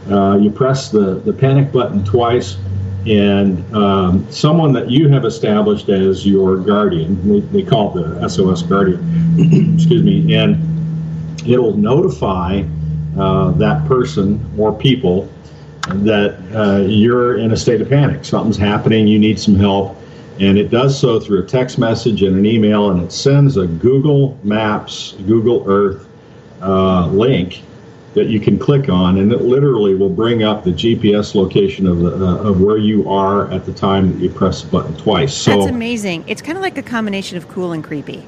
Uh, 0.10 0.38
you 0.42 0.50
press 0.50 0.90
the, 0.90 1.16
the 1.20 1.32
panic 1.32 1.72
button 1.72 2.04
twice, 2.04 2.58
and 3.08 3.76
um, 3.76 4.32
someone 4.32 4.74
that 4.74 4.90
you 4.90 5.10
have 5.10 5.26
established 5.26 5.90
as 5.90 6.26
your 6.26 6.58
guardian, 6.58 7.28
they, 7.28 7.40
they 7.40 7.64
call 7.64 7.98
it 7.98 8.20
the 8.20 8.30
SOS 8.30 8.62
guardian, 8.62 9.02
excuse 9.76 10.04
me, 10.04 10.36
and 10.36 10.58
it'll 11.48 11.78
notify 11.78 12.64
uh, 13.18 13.52
that 13.52 13.86
person 13.88 14.44
or 14.58 14.72
people 14.72 15.30
that 15.88 16.38
uh, 16.54 16.82
you're 16.82 17.38
in 17.38 17.52
a 17.52 17.58
state 17.58 17.82
of 17.82 17.90
panic. 17.90 18.24
Something's 18.24 18.58
happening, 18.58 19.08
you 19.08 19.18
need 19.20 19.40
some 19.40 19.56
help 19.56 19.98
and 20.42 20.58
it 20.58 20.72
does 20.72 21.00
so 21.00 21.20
through 21.20 21.44
a 21.44 21.46
text 21.46 21.78
message 21.78 22.24
and 22.24 22.36
an 22.36 22.46
email, 22.48 22.90
and 22.90 23.04
it 23.04 23.12
sends 23.12 23.58
a 23.58 23.68
Google 23.68 24.40
Maps, 24.44 25.14
Google 25.28 25.64
Earth 25.68 26.08
uh, 26.62 27.06
link 27.08 27.62
that 28.14 28.28
you 28.28 28.40
can 28.40 28.60
click 28.60 28.90
on, 28.90 29.18
and 29.18 29.32
it 29.32 29.42
literally 29.42 29.96
will 29.96 30.10
bring 30.10 30.44
up 30.44 30.64
the 30.64 30.72
GPS 30.72 31.34
location 31.34 31.88
of 31.88 32.00
the 32.00 32.12
uh, 32.12 32.50
of 32.50 32.62
where 32.62 32.78
you 32.78 33.10
are 33.10 33.50
at 33.52 33.66
the 33.66 33.74
time 33.74 34.12
that 34.12 34.24
you 34.24 34.30
press 34.30 34.62
the 34.62 34.70
button 34.70 34.96
twice. 34.98 35.34
So 35.34 35.58
that's 35.58 35.72
amazing. 35.72 36.26
It's 36.28 36.42
kind 36.42 36.58
of 36.58 36.62
like 36.62 36.78
a 36.78 36.84
combination 36.84 37.38
of 37.38 37.48
cool 37.48 37.72
and 37.72 37.84
creepy. 37.84 38.26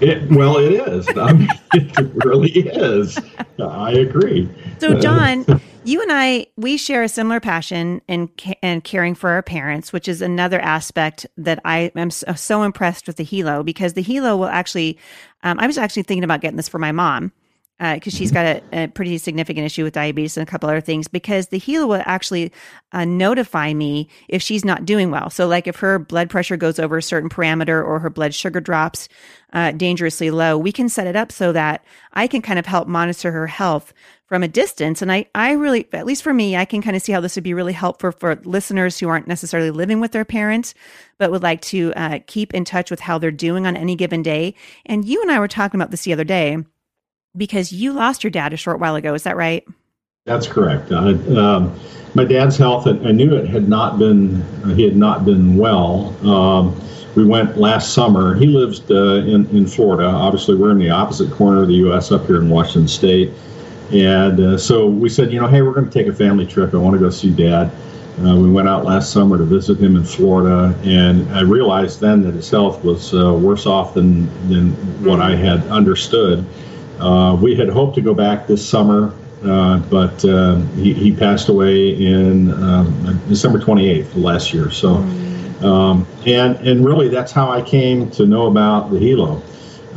It, 0.00 0.28
well, 0.30 0.58
it 0.58 0.72
is. 0.72 1.08
I 1.16 1.32
mean, 1.32 1.48
it 1.74 2.24
really 2.24 2.50
is. 2.50 3.18
I 3.60 3.92
agree. 3.92 4.50
So, 4.78 4.98
John, 4.98 5.46
you 5.84 6.02
and 6.02 6.10
I, 6.12 6.46
we 6.56 6.76
share 6.76 7.04
a 7.04 7.08
similar 7.08 7.38
passion 7.38 8.02
in 8.08 8.28
and 8.62 8.82
caring 8.82 9.14
for 9.14 9.30
our 9.30 9.42
parents, 9.42 9.92
which 9.92 10.08
is 10.08 10.20
another 10.20 10.60
aspect 10.60 11.26
that 11.36 11.60
I 11.64 11.92
am 11.94 12.10
so, 12.10 12.62
impressed 12.64 13.06
with 13.06 13.16
the 13.16 13.24
Helo 13.24 13.64
because 13.64 13.92
the 13.92 14.02
Helo 14.02 14.36
will 14.36 14.46
actually. 14.46 14.98
Um, 15.44 15.58
I 15.60 15.66
was 15.66 15.78
actually 15.78 16.02
thinking 16.02 16.24
about 16.24 16.40
getting 16.40 16.56
this 16.56 16.68
for 16.68 16.78
my 16.78 16.90
mom 16.90 17.32
because 17.78 18.14
uh, 18.14 18.16
she's 18.16 18.30
got 18.30 18.46
a, 18.46 18.84
a, 18.84 18.86
pretty 18.86 19.18
significant 19.18 19.66
issue 19.66 19.82
with 19.82 19.94
diabetes 19.94 20.36
and 20.36 20.46
a 20.46 20.50
couple 20.50 20.68
other 20.68 20.80
things 20.80 21.08
because 21.08 21.48
the 21.48 21.58
Helo 21.58 21.88
will 21.88 22.02
actually 22.04 22.52
uh, 22.92 23.04
notify 23.04 23.74
me 23.74 24.08
if 24.28 24.40
she's 24.42 24.64
not 24.64 24.84
doing 24.84 25.10
well. 25.10 25.28
So 25.28 25.48
like 25.48 25.66
if 25.66 25.76
her 25.76 25.98
blood 25.98 26.30
pressure 26.30 26.56
goes 26.56 26.78
over 26.78 26.98
a 26.98 27.02
certain 27.02 27.28
parameter 27.28 27.84
or 27.84 27.98
her 27.98 28.10
blood 28.10 28.32
sugar 28.32 28.60
drops 28.60 29.08
uh, 29.52 29.70
dangerously 29.72 30.30
low 30.30 30.58
we 30.58 30.72
can 30.72 30.88
set 30.88 31.06
it 31.06 31.14
up 31.14 31.30
so 31.30 31.52
that 31.52 31.84
i 32.12 32.26
can 32.26 32.42
kind 32.42 32.58
of 32.58 32.66
help 32.66 32.88
monitor 32.88 33.30
her 33.30 33.46
health 33.46 33.92
from 34.26 34.42
a 34.42 34.48
distance. 34.48 35.00
And 35.00 35.12
i 35.12 35.26
i 35.34 35.52
really 35.52 35.86
at 35.92 36.06
least 36.06 36.22
for 36.22 36.34
me 36.34 36.56
i 36.56 36.64
can 36.64 36.82
kind 36.82 36.96
of 36.96 37.02
see 37.02 37.12
how 37.12 37.20
this 37.20 37.36
would 37.36 37.44
be 37.44 37.54
really 37.54 37.72
helpful 37.72 38.10
for 38.10 38.34
listeners 38.44 38.98
who 38.98 39.08
aren't 39.08 39.28
necessarily 39.28 39.70
living 39.70 40.00
with 40.00 40.12
their 40.12 40.24
parents 40.24 40.74
but 41.18 41.30
would 41.30 41.42
like 41.42 41.60
to 41.62 41.92
uh, 41.94 42.18
keep 42.26 42.52
in 42.52 42.64
touch 42.64 42.90
with 42.90 43.00
how 43.00 43.16
they're 43.16 43.30
doing 43.30 43.66
on 43.66 43.76
any 43.76 43.94
given 43.94 44.22
day. 44.22 44.54
And 44.86 45.04
you 45.04 45.22
and 45.22 45.30
i 45.30 45.38
were 45.38 45.48
talking 45.48 45.80
about 45.80 45.92
this 45.92 46.02
the 46.02 46.12
other 46.12 46.24
day 46.24 46.58
because 47.36 47.72
you 47.72 47.92
lost 47.92 48.24
your 48.24 48.30
dad 48.30 48.52
a 48.52 48.56
short 48.56 48.80
while 48.80 48.94
ago. 48.94 49.14
Is 49.14 49.24
that 49.24 49.36
right? 49.36 49.64
That's 50.24 50.46
correct. 50.46 50.90
Uh, 50.90 51.14
um, 51.38 51.78
my 52.14 52.24
dad's 52.24 52.56
health, 52.56 52.86
I 52.86 53.12
knew 53.12 53.34
it 53.34 53.48
had 53.48 53.68
not 53.68 53.98
been, 53.98 54.42
he 54.74 54.84
had 54.84 54.96
not 54.96 55.24
been 55.24 55.56
well. 55.56 56.14
Um, 56.28 56.80
we 57.14 57.24
went 57.24 57.58
last 57.58 57.92
summer. 57.92 58.34
He 58.34 58.46
lives 58.46 58.82
uh, 58.90 59.24
in, 59.26 59.46
in 59.50 59.66
Florida. 59.66 60.06
Obviously, 60.06 60.56
we're 60.56 60.70
in 60.70 60.78
the 60.78 60.90
opposite 60.90 61.30
corner 61.32 61.62
of 61.62 61.68
the 61.68 61.74
U.S. 61.74 62.10
up 62.10 62.26
here 62.26 62.40
in 62.40 62.48
Washington 62.48 62.88
State. 62.88 63.32
And 63.92 64.40
uh, 64.40 64.58
so 64.58 64.86
we 64.86 65.08
said, 65.08 65.32
you 65.32 65.40
know, 65.40 65.46
hey, 65.46 65.62
we're 65.62 65.74
going 65.74 65.88
to 65.88 65.92
take 65.92 66.06
a 66.06 66.14
family 66.14 66.46
trip. 66.46 66.72
I 66.74 66.78
want 66.78 66.94
to 66.94 67.00
go 67.00 67.10
see 67.10 67.30
dad. 67.30 67.70
Uh, 68.24 68.36
we 68.36 68.50
went 68.50 68.68
out 68.68 68.84
last 68.84 69.12
summer 69.12 69.36
to 69.36 69.44
visit 69.44 69.78
him 69.78 69.96
in 69.96 70.04
Florida, 70.04 70.72
and 70.84 71.28
I 71.34 71.40
realized 71.40 72.00
then 72.00 72.22
that 72.22 72.34
his 72.34 72.48
health 72.48 72.84
was 72.84 73.12
uh, 73.12 73.34
worse 73.34 73.66
off 73.66 73.94
than, 73.94 74.26
than 74.48 74.70
what 75.04 75.20
I 75.20 75.34
had 75.34 75.66
understood. 75.66 76.46
Uh, 76.98 77.36
we 77.40 77.54
had 77.56 77.68
hoped 77.68 77.94
to 77.96 78.00
go 78.00 78.14
back 78.14 78.46
this 78.46 78.66
summer, 78.66 79.12
uh, 79.44 79.78
but 79.78 80.24
uh, 80.24 80.56
he, 80.76 80.94
he, 80.94 81.12
passed 81.14 81.48
away 81.48 81.90
in 81.90 82.50
um, 82.52 83.20
December 83.28 83.58
28th 83.58 84.14
last 84.14 84.54
year. 84.54 84.70
So, 84.70 84.94
um, 85.62 86.06
and 86.26 86.56
and 86.56 86.84
really, 86.84 87.08
that's 87.08 87.32
how 87.32 87.50
I 87.50 87.60
came 87.62 88.10
to 88.12 88.26
know 88.26 88.46
about 88.46 88.90
the 88.90 88.98
Helo. 88.98 89.42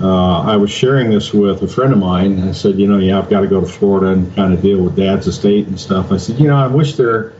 Uh, 0.01 0.41
I 0.41 0.55
was 0.57 0.69
sharing 0.69 1.09
this 1.09 1.33
with 1.33 1.63
a 1.63 1.67
friend 1.67 1.91
of 1.91 1.99
mine. 1.99 2.47
I 2.47 2.51
said, 2.51 2.77
you 2.77 2.87
know, 2.87 2.99
yeah, 2.99 3.17
I've 3.17 3.29
got 3.29 3.41
to 3.41 3.47
go 3.47 3.61
to 3.61 3.65
Florida 3.65 4.11
and 4.11 4.33
kind 4.35 4.53
of 4.53 4.61
deal 4.61 4.83
with 4.83 4.95
Dad's 4.95 5.25
estate 5.27 5.67
and 5.67 5.79
stuff. 5.79 6.11
I 6.11 6.17
said, 6.17 6.39
you 6.39 6.47
know, 6.47 6.55
I 6.55 6.67
wish 6.67 6.95
there 6.95 7.33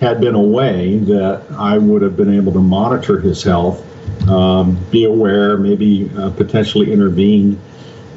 had 0.00 0.20
been 0.20 0.34
a 0.34 0.42
way 0.42 0.98
that 0.98 1.42
I 1.52 1.78
would 1.78 2.02
have 2.02 2.16
been 2.16 2.34
able 2.34 2.52
to 2.52 2.60
monitor 2.60 3.20
his 3.20 3.42
health, 3.42 3.82
um, 4.28 4.76
be 4.90 5.04
aware, 5.04 5.56
maybe 5.56 6.10
uh, 6.18 6.30
potentially 6.30 6.92
intervene 6.92 7.58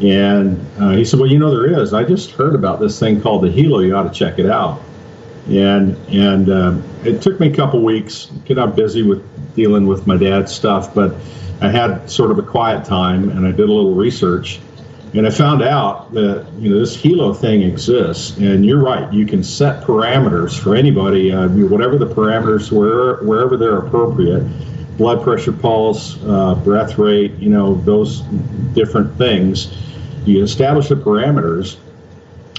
and 0.01 0.59
uh, 0.79 0.91
he 0.91 1.05
said, 1.05 1.19
"Well, 1.19 1.29
you 1.29 1.39
know 1.39 1.49
there 1.49 1.81
is. 1.81 1.93
I 1.93 2.03
just 2.03 2.31
heard 2.31 2.55
about 2.55 2.79
this 2.79 2.99
thing 2.99 3.21
called 3.21 3.43
the 3.43 3.49
Helo. 3.49 3.85
You 3.85 3.95
ought 3.95 4.03
to 4.03 4.17
check 4.17 4.39
it 4.39 4.45
out." 4.45 4.81
And 5.49 5.95
and 6.09 6.49
uh, 6.49 6.77
it 7.03 7.21
took 7.21 7.39
me 7.39 7.51
a 7.51 7.55
couple 7.55 7.81
weeks. 7.83 8.31
Get 8.45 8.59
out 8.59 8.75
busy 8.75 9.03
with 9.03 9.23
dealing 9.55 9.87
with 9.87 10.05
my 10.05 10.17
dad's 10.17 10.53
stuff, 10.53 10.93
but 10.93 11.15
I 11.61 11.69
had 11.69 12.09
sort 12.09 12.31
of 12.31 12.39
a 12.39 12.43
quiet 12.43 12.83
time, 12.83 13.29
and 13.29 13.47
I 13.47 13.51
did 13.51 13.69
a 13.69 13.71
little 13.71 13.93
research, 13.93 14.59
and 15.13 15.25
I 15.25 15.29
found 15.29 15.63
out 15.63 16.13
that 16.13 16.45
you 16.59 16.69
know 16.69 16.79
this 16.79 16.97
Helo 16.97 17.37
thing 17.37 17.61
exists. 17.61 18.35
And 18.37 18.65
you're 18.65 18.83
right. 18.83 19.11
You 19.13 19.25
can 19.25 19.43
set 19.43 19.83
parameters 19.83 20.59
for 20.59 20.75
anybody, 20.75 21.31
uh, 21.31 21.47
whatever 21.47 21.97
the 21.97 22.07
parameters, 22.07 22.69
where 22.69 23.23
wherever 23.23 23.55
they're 23.55 23.77
appropriate 23.77 24.43
blood 24.97 25.23
pressure 25.23 25.51
pulse, 25.51 26.17
uh, 26.23 26.55
breath 26.55 26.97
rate, 26.97 27.33
you 27.39 27.49
know, 27.49 27.75
those 27.75 28.21
different 28.73 29.15
things 29.17 29.75
you 30.25 30.43
establish 30.43 30.89
the 30.89 30.95
parameters, 30.95 31.77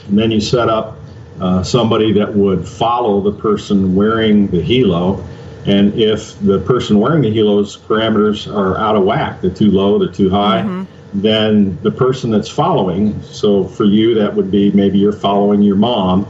and 0.09 0.19
then 0.19 0.31
you 0.31 0.41
set 0.41 0.69
up 0.69 0.97
uh, 1.41 1.63
somebody 1.63 2.13
that 2.13 2.33
would 2.33 2.67
follow 2.67 3.21
the 3.21 3.33
person 3.33 3.95
wearing 3.95 4.47
the 4.49 4.63
helo. 4.63 5.25
And 5.67 5.93
if 5.95 6.39
the 6.41 6.61
person 6.61 7.01
wearing 7.01 7.23
the 7.23 7.31
helo's 7.31 7.77
parameters 7.77 8.53
are 8.53 8.79
out 8.79 8.95
of 8.95 9.05
whack, 9.05 9.41
they're 9.41 9.51
too 9.51 9.71
low, 9.71 9.99
they're 9.99 10.13
too 10.13 10.31
high, 10.31 10.63
mm-hmm. 10.63 10.85
then 11.21 11.77
the 11.83 11.91
person 11.91 12.31
that's 12.31 12.49
following, 12.49 13.21
so 13.23 13.65
for 13.65 13.85
you, 13.85 14.15
that 14.15 14.33
would 14.35 14.51
be 14.51 14.71
maybe 14.71 14.99
you're 14.99 15.13
following 15.13 15.63
your 15.63 15.77
mom, 15.77 16.27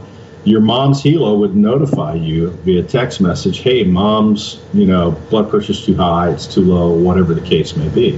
your 0.47 0.61
mom's 0.61 1.03
helo 1.03 1.37
would 1.37 1.55
notify 1.55 2.13
you 2.13 2.51
via 2.63 2.81
text 2.81 3.19
message, 3.19 3.59
hey, 3.59 3.83
mom's, 3.83 4.61
you 4.73 4.85
know, 4.85 5.11
blood 5.29 5.49
pressure's 5.49 5.85
too 5.85 5.95
high, 5.95 6.29
it's 6.29 6.47
too 6.47 6.61
low, 6.61 6.93
whatever 6.93 7.33
the 7.33 7.41
case 7.41 7.75
may 7.75 7.89
be. 7.89 8.17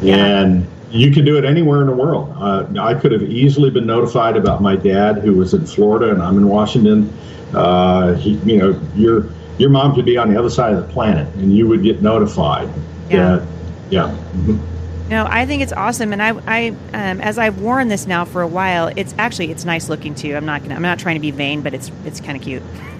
Yeah. 0.00 0.16
And 0.16 0.66
you 0.90 1.12
can 1.12 1.26
do 1.26 1.36
it 1.36 1.44
anywhere 1.44 1.82
in 1.82 1.86
the 1.86 1.94
world. 1.94 2.34
Uh, 2.38 2.66
I 2.80 2.94
could 2.94 3.12
have 3.12 3.22
easily 3.22 3.68
been 3.68 3.84
notified 3.84 4.36
about 4.36 4.62
my 4.62 4.76
dad, 4.76 5.18
who 5.18 5.34
was 5.34 5.52
in 5.52 5.66
Florida, 5.66 6.10
and 6.10 6.22
I'm 6.22 6.38
in 6.38 6.48
Washington. 6.48 7.12
Uh, 7.52 8.14
he, 8.14 8.30
you 8.50 8.56
know, 8.56 8.80
your 8.94 9.28
your 9.58 9.70
mom 9.70 9.94
could 9.94 10.04
be 10.06 10.16
on 10.16 10.32
the 10.32 10.38
other 10.38 10.48
side 10.48 10.72
of 10.72 10.86
the 10.86 10.92
planet, 10.92 11.26
and 11.34 11.54
you 11.54 11.66
would 11.66 11.82
get 11.82 12.00
notified. 12.00 12.68
Yeah. 13.10 13.36
That, 13.36 13.48
yeah. 13.90 14.02
Mm-hmm. 14.02 14.77
No, 15.08 15.26
I 15.26 15.46
think 15.46 15.62
it's 15.62 15.72
awesome, 15.72 16.12
and 16.12 16.22
I, 16.22 16.30
I, 16.46 16.68
um, 16.92 17.22
as 17.22 17.38
I've 17.38 17.60
worn 17.60 17.88
this 17.88 18.06
now 18.06 18.26
for 18.26 18.42
a 18.42 18.46
while, 18.46 18.88
it's 18.94 19.14
actually 19.16 19.50
it's 19.50 19.64
nice 19.64 19.88
looking 19.88 20.14
too. 20.14 20.36
I'm 20.36 20.44
not 20.44 20.62
gonna, 20.62 20.74
I'm 20.74 20.82
not 20.82 20.98
trying 20.98 21.16
to 21.16 21.20
be 21.20 21.30
vain, 21.30 21.62
but 21.62 21.72
it's 21.72 21.90
it's 22.04 22.20
kind 22.20 22.36
of 22.36 22.42
cute. 22.42 22.62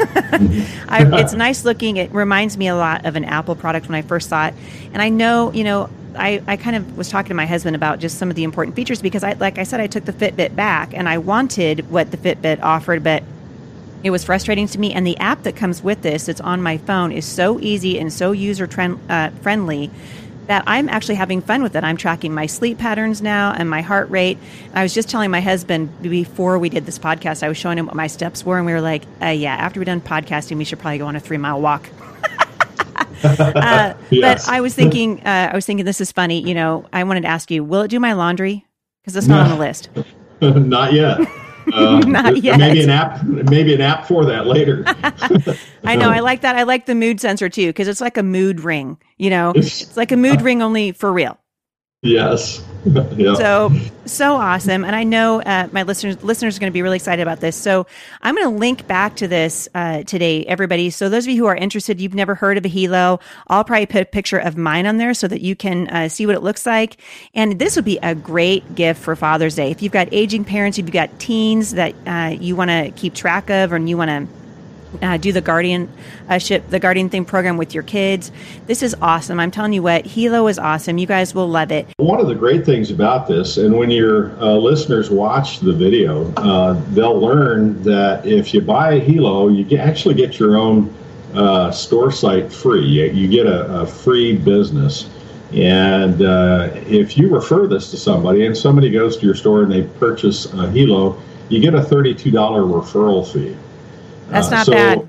I, 0.88 1.06
it's 1.20 1.34
nice 1.34 1.66
looking. 1.66 1.98
It 1.98 2.10
reminds 2.12 2.56
me 2.56 2.68
a 2.68 2.76
lot 2.76 3.04
of 3.04 3.14
an 3.16 3.24
Apple 3.24 3.56
product 3.56 3.88
when 3.88 3.94
I 3.94 4.00
first 4.00 4.30
saw 4.30 4.46
it, 4.46 4.54
and 4.94 5.02
I 5.02 5.10
know, 5.10 5.52
you 5.52 5.64
know, 5.64 5.90
I, 6.16 6.42
I 6.46 6.56
kind 6.56 6.76
of 6.76 6.96
was 6.96 7.10
talking 7.10 7.28
to 7.28 7.34
my 7.34 7.44
husband 7.44 7.76
about 7.76 7.98
just 7.98 8.18
some 8.18 8.30
of 8.30 8.36
the 8.36 8.44
important 8.44 8.74
features 8.74 9.02
because 9.02 9.22
I 9.22 9.34
like 9.34 9.58
I 9.58 9.64
said 9.64 9.80
I 9.80 9.86
took 9.86 10.06
the 10.06 10.14
Fitbit 10.14 10.56
back 10.56 10.94
and 10.94 11.10
I 11.10 11.18
wanted 11.18 11.90
what 11.90 12.10
the 12.10 12.16
Fitbit 12.16 12.62
offered, 12.62 13.04
but 13.04 13.22
it 14.02 14.10
was 14.10 14.24
frustrating 14.24 14.66
to 14.68 14.80
me. 14.80 14.94
And 14.94 15.06
the 15.06 15.18
app 15.18 15.42
that 15.42 15.56
comes 15.56 15.82
with 15.82 16.00
this, 16.02 16.28
it's 16.28 16.40
on 16.40 16.62
my 16.62 16.78
phone, 16.78 17.12
is 17.12 17.26
so 17.26 17.60
easy 17.60 17.98
and 17.98 18.10
so 18.12 18.32
user 18.32 18.66
trend, 18.66 18.98
uh, 19.10 19.30
friendly 19.42 19.90
that 20.48 20.64
I'm 20.66 20.88
actually 20.88 21.14
having 21.14 21.40
fun 21.40 21.62
with 21.62 21.76
it. 21.76 21.84
I'm 21.84 21.96
tracking 21.96 22.34
my 22.34 22.46
sleep 22.46 22.78
patterns 22.78 23.22
now 23.22 23.52
and 23.52 23.70
my 23.70 23.82
heart 23.82 24.10
rate. 24.10 24.38
I 24.74 24.82
was 24.82 24.92
just 24.92 25.08
telling 25.08 25.30
my 25.30 25.40
husband 25.40 26.02
before 26.02 26.58
we 26.58 26.68
did 26.68 26.86
this 26.86 26.98
podcast, 26.98 27.42
I 27.42 27.48
was 27.48 27.56
showing 27.56 27.78
him 27.78 27.86
what 27.86 27.94
my 27.94 28.06
steps 28.06 28.44
were, 28.44 28.56
and 28.56 28.66
we 28.66 28.72
were 28.72 28.80
like, 28.80 29.04
uh, 29.22 29.26
"Yeah, 29.26 29.54
after 29.54 29.78
we're 29.78 29.84
done 29.84 30.00
podcasting, 30.00 30.56
we 30.56 30.64
should 30.64 30.78
probably 30.78 30.98
go 30.98 31.06
on 31.06 31.16
a 31.16 31.20
three 31.20 31.36
mile 31.36 31.60
walk." 31.60 31.88
uh, 33.24 33.94
yes. 34.10 34.46
But 34.46 34.52
I 34.52 34.60
was 34.60 34.74
thinking, 34.74 35.20
uh, 35.20 35.50
I 35.52 35.54
was 35.54 35.66
thinking, 35.66 35.84
this 35.84 36.00
is 36.00 36.12
funny. 36.12 36.40
You 36.40 36.54
know, 36.54 36.86
I 36.92 37.04
wanted 37.04 37.22
to 37.22 37.28
ask 37.28 37.50
you, 37.50 37.62
will 37.62 37.82
it 37.82 37.88
do 37.88 38.00
my 38.00 38.14
laundry? 38.14 38.66
Because 39.02 39.16
it's 39.16 39.26
not 39.26 39.44
on 39.44 39.50
the 39.50 39.56
list. 39.56 39.88
not 40.40 40.92
yet. 40.92 41.20
Uh, 41.72 41.98
Not 42.06 42.42
yet. 42.42 42.58
Maybe 42.58 42.82
an 42.82 42.90
app, 42.90 43.22
maybe 43.24 43.74
an 43.74 43.80
app 43.80 44.06
for 44.06 44.24
that 44.24 44.46
later. 44.46 44.84
I 45.84 45.96
know. 45.96 46.10
I 46.10 46.20
like 46.20 46.42
that. 46.42 46.56
I 46.56 46.64
like 46.64 46.86
the 46.86 46.94
mood 46.94 47.20
sensor 47.20 47.48
too 47.48 47.68
because 47.68 47.88
it's 47.88 48.00
like 48.00 48.16
a 48.16 48.22
mood 48.22 48.60
ring. 48.60 48.98
You 49.16 49.30
know, 49.30 49.52
it's 49.54 49.96
like 49.96 50.12
a 50.12 50.16
mood 50.16 50.42
ring 50.42 50.62
only 50.62 50.92
for 50.92 51.12
real. 51.12 51.38
Yes. 52.02 52.64
So 53.38 53.72
so 54.06 54.34
awesome, 54.34 54.84
and 54.84 54.96
I 54.96 55.04
know 55.04 55.42
uh, 55.42 55.68
my 55.70 55.82
listeners 55.82 56.22
listeners 56.22 56.56
are 56.56 56.60
going 56.60 56.70
to 56.70 56.74
be 56.74 56.82
really 56.82 56.96
excited 56.96 57.22
about 57.22 57.40
this. 57.40 57.56
So 57.56 57.86
I'm 58.22 58.34
going 58.34 58.50
to 58.50 58.58
link 58.58 58.86
back 58.86 59.16
to 59.16 59.28
this 59.28 59.68
uh, 59.74 60.02
today, 60.04 60.44
everybody. 60.46 60.90
So 60.90 61.08
those 61.08 61.26
of 61.26 61.32
you 61.32 61.42
who 61.42 61.46
are 61.46 61.56
interested, 61.56 62.00
you've 62.00 62.14
never 62.14 62.34
heard 62.34 62.56
of 62.56 62.64
a 62.64 62.68
Helo, 62.68 63.20
I'll 63.48 63.64
probably 63.64 63.86
put 63.86 64.02
a 64.02 64.06
picture 64.06 64.38
of 64.38 64.56
mine 64.56 64.86
on 64.86 64.96
there 64.96 65.14
so 65.14 65.28
that 65.28 65.40
you 65.40 65.54
can 65.54 65.88
uh, 65.88 66.08
see 66.08 66.26
what 66.26 66.34
it 66.34 66.42
looks 66.42 66.64
like. 66.64 66.96
And 67.34 67.58
this 67.58 67.76
would 67.76 67.84
be 67.84 67.98
a 68.02 68.14
great 68.14 68.74
gift 68.74 69.02
for 69.02 69.14
Father's 69.14 69.54
Day 69.54 69.70
if 69.70 69.82
you've 69.82 69.92
got 69.92 70.08
aging 70.12 70.44
parents, 70.44 70.78
if 70.78 70.86
you've 70.86 70.92
got 70.92 71.18
teens 71.18 71.72
that 71.72 71.94
uh, 72.06 72.36
you 72.40 72.56
want 72.56 72.70
to 72.70 72.90
keep 72.96 73.14
track 73.14 73.50
of, 73.50 73.72
or 73.72 73.78
you 73.78 73.96
want 73.96 74.10
to 74.10 74.47
uh, 75.02 75.16
do 75.16 75.32
the 75.32 75.40
guardian 75.40 75.90
uh, 76.28 76.38
ship 76.38 76.68
the 76.68 76.78
guardian 76.78 77.08
thing 77.08 77.24
program 77.24 77.56
with 77.56 77.74
your 77.74 77.82
kids. 77.82 78.30
This 78.66 78.82
is 78.82 78.94
awesome. 79.00 79.40
I'm 79.40 79.50
telling 79.50 79.72
you 79.72 79.82
what 79.82 80.04
Helo 80.04 80.50
is 80.50 80.58
awesome. 80.58 80.98
You 80.98 81.06
guys 81.06 81.34
will 81.34 81.48
love 81.48 81.72
it. 81.72 81.86
One 81.98 82.20
of 82.20 82.28
the 82.28 82.34
great 82.34 82.64
things 82.64 82.90
about 82.90 83.28
this 83.28 83.56
and 83.56 83.76
when 83.76 83.90
your 83.90 84.32
uh, 84.40 84.54
listeners 84.54 85.10
watch 85.10 85.60
the 85.60 85.72
video 85.72 86.32
uh, 86.34 86.80
they'll 86.90 87.20
learn 87.20 87.82
that 87.82 88.26
if 88.26 88.52
you 88.54 88.60
buy 88.60 88.94
a 88.94 89.00
helo 89.00 89.54
you 89.54 89.78
actually 89.78 90.14
get 90.14 90.38
your 90.38 90.56
own 90.56 90.94
uh, 91.34 91.70
store 91.70 92.10
site 92.10 92.52
free. 92.52 92.84
You, 92.84 93.04
you 93.06 93.28
get 93.28 93.46
a, 93.46 93.82
a, 93.82 93.86
free 93.86 94.36
business. 94.36 95.08
And 95.52 96.22
uh, 96.22 96.70
if 96.74 97.16
you 97.16 97.28
refer 97.28 97.66
this 97.66 97.90
to 97.90 97.96
somebody 97.96 98.46
and 98.46 98.56
somebody 98.56 98.90
goes 98.90 99.16
to 99.18 99.26
your 99.26 99.34
store 99.34 99.62
and 99.62 99.72
they 99.72 99.82
purchase 99.82 100.46
a 100.46 100.68
Helo, 100.68 101.20
you 101.48 101.60
get 101.60 101.74
a 101.74 101.80
$32 101.80 102.32
referral 102.32 103.30
fee. 103.30 103.56
That's 104.28 104.48
uh, 104.48 104.50
not 104.50 104.66
so, 104.66 104.72
bad. 104.72 105.08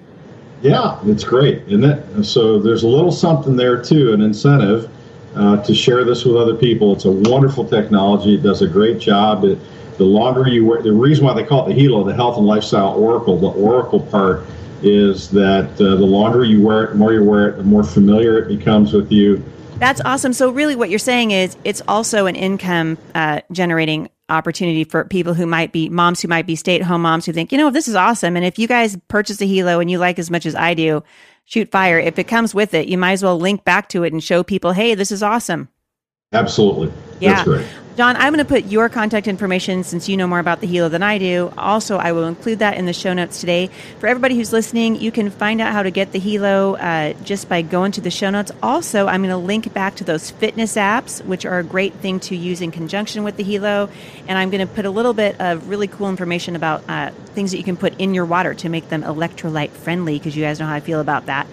Yeah, 0.62 1.00
it's 1.06 1.24
great. 1.24 1.64
And 1.68 1.84
that, 1.84 2.24
so 2.24 2.60
there's 2.60 2.84
a 2.84 2.88
little 2.88 3.12
something 3.12 3.56
there 3.56 3.82
too, 3.82 4.14
an 4.14 4.22
incentive 4.22 4.92
uh, 5.36 5.64
to 5.64 5.74
share 5.74 6.04
this 6.04 6.26
with 6.26 6.36
other 6.36 6.56
people. 6.56 6.94
It's 6.94 7.06
a 7.06 7.12
wonderful 7.12 7.66
technology. 7.66 8.36
It 8.36 8.44
does 8.44 8.62
a 8.62 8.68
great 8.68 9.00
job. 9.00 9.46
It, 9.46 9.60
the 9.98 10.06
longer 10.06 10.48
you 10.50 10.66
wear, 10.66 10.82
the 10.82 10.94
reason 10.94 11.26
why 11.26 11.34
they 11.34 11.44
call 11.44 11.70
it 11.70 11.76
the 11.76 11.82
Helo, 11.82 12.06
the 12.06 12.14
Health 12.14 12.38
and 12.38 12.46
Lifestyle 12.46 12.94
Oracle, 12.94 13.38
the 13.38 13.50
Oracle 13.50 14.00
part 14.00 14.46
is 14.82 15.30
that 15.32 15.74
uh, 15.74 15.96
the 15.96 16.06
longer 16.06 16.46
you 16.46 16.62
wear 16.66 16.86
it, 16.86 16.92
the 16.92 16.96
more 16.96 17.14
you 17.14 17.24
wear 17.24 17.50
it, 17.50 17.58
the 17.58 17.64
more 17.64 17.84
familiar 17.84 18.38
it 18.40 18.48
becomes 18.48 18.94
with 18.94 19.12
you. 19.12 19.44
That's 19.76 20.02
awesome. 20.06 20.34
So, 20.34 20.52
really, 20.52 20.76
what 20.76 20.90
you're 20.90 21.00
saying 21.00 21.32
is 21.32 21.58
it's 21.64 21.82
also 21.88 22.26
an 22.26 22.36
income 22.36 22.98
uh, 23.14 23.42
generating 23.52 24.10
opportunity 24.30 24.84
for 24.84 25.06
people 25.06 25.34
who 25.34 25.46
might 25.46 25.72
be 25.72 25.90
moms 25.90 26.22
who 26.22 26.28
might 26.28 26.46
be 26.46 26.56
stay 26.56 26.76
at 26.76 26.84
home 26.84 27.02
moms 27.02 27.26
who 27.26 27.34
think, 27.34 27.52
you 27.52 27.58
know, 27.58 27.70
this 27.70 27.88
is 27.88 27.96
awesome. 27.96 28.36
And 28.36 28.46
if 28.46 28.60
you 28.60 28.68
guys 28.68 28.98
purchase 29.08 29.42
a 29.42 29.46
Helo 29.46 29.82
and 29.82 29.90
you 29.90 29.98
like 29.98 30.20
as 30.20 30.30
much 30.30 30.46
as 30.46 30.56
I 30.56 30.74
do, 30.74 31.04
shoot 31.46 31.72
fire. 31.72 32.00
If 32.00 32.20
it 32.20 32.26
comes 32.26 32.54
with 32.54 32.74
it, 32.74 32.88
you 32.88 32.98
might 32.98 33.14
as 33.14 33.24
well 33.24 33.38
link 33.38 33.64
back 33.64 33.90
to 33.90 34.04
it 34.04 34.14
and 34.14 34.24
show 34.24 34.44
people, 34.44 34.72
hey, 34.72 34.96
this 34.96 35.12
is 35.12 35.24
awesome. 35.24 35.70
Absolutely. 36.32 36.92
Yeah. 37.20 37.44
John, 38.00 38.16
I'm 38.16 38.32
going 38.32 38.38
to 38.38 38.46
put 38.46 38.72
your 38.72 38.88
contact 38.88 39.28
information 39.28 39.84
since 39.84 40.08
you 40.08 40.16
know 40.16 40.26
more 40.26 40.40
about 40.40 40.62
the 40.62 40.68
Helo 40.68 40.90
than 40.90 41.04
I 41.04 41.18
do. 41.18 41.52
Also, 41.58 41.98
I 41.98 42.14
will 42.14 42.28
include 42.28 42.60
that 42.60 42.78
in 42.78 42.86
the 42.86 42.94
show 42.94 43.12
notes 43.12 43.42
today. 43.42 43.68
For 44.00 44.08
everybody 44.08 44.38
who's 44.38 44.54
listening, 44.54 44.96
you 44.96 45.12
can 45.12 45.30
find 45.30 45.60
out 45.60 45.74
how 45.74 45.84
to 45.84 45.92
get 45.92 46.14
the 46.14 46.20
Helo 46.22 46.78
uh, 46.80 47.22
just 47.24 47.50
by 47.50 47.62
going 47.62 47.92
to 47.92 48.00
the 48.00 48.10
show 48.10 48.30
notes. 48.30 48.54
Also, 48.64 49.08
I'm 49.08 49.20
going 49.22 49.32
to 49.32 49.38
link 49.38 49.74
back 49.74 49.96
to 49.96 50.06
those 50.06 50.32
fitness 50.32 50.78
apps, 50.78 51.22
which 51.26 51.46
are 51.46 51.60
a 51.60 51.64
great 51.66 51.94
thing 51.96 52.22
to 52.22 52.38
use 52.38 52.62
in 52.62 52.72
conjunction 52.72 53.26
with 53.26 53.36
the 53.36 53.44
Helo. 53.44 53.92
And 54.30 54.38
I'm 54.38 54.50
going 54.50 54.66
to 54.66 54.74
put 54.74 54.86
a 54.86 54.92
little 54.92 55.14
bit 55.14 55.38
of 55.42 55.68
really 55.68 55.88
cool 55.88 56.08
information 56.08 56.56
about 56.56 56.86
uh, 56.88 57.12
things 57.36 57.52
that 57.52 57.58
you 57.58 57.66
can 57.66 57.76
put 57.76 58.00
in 58.00 58.14
your 58.14 58.24
water 58.24 58.54
to 58.54 58.70
make 58.70 58.88
them 58.88 59.04
electrolyte 59.04 59.72
friendly, 59.72 60.18
because 60.18 60.38
you 60.38 60.44
guys 60.46 60.58
know 60.58 60.68
how 60.68 60.76
I 60.76 60.80
feel 60.80 61.02
about 61.02 61.26
that. 61.26 61.48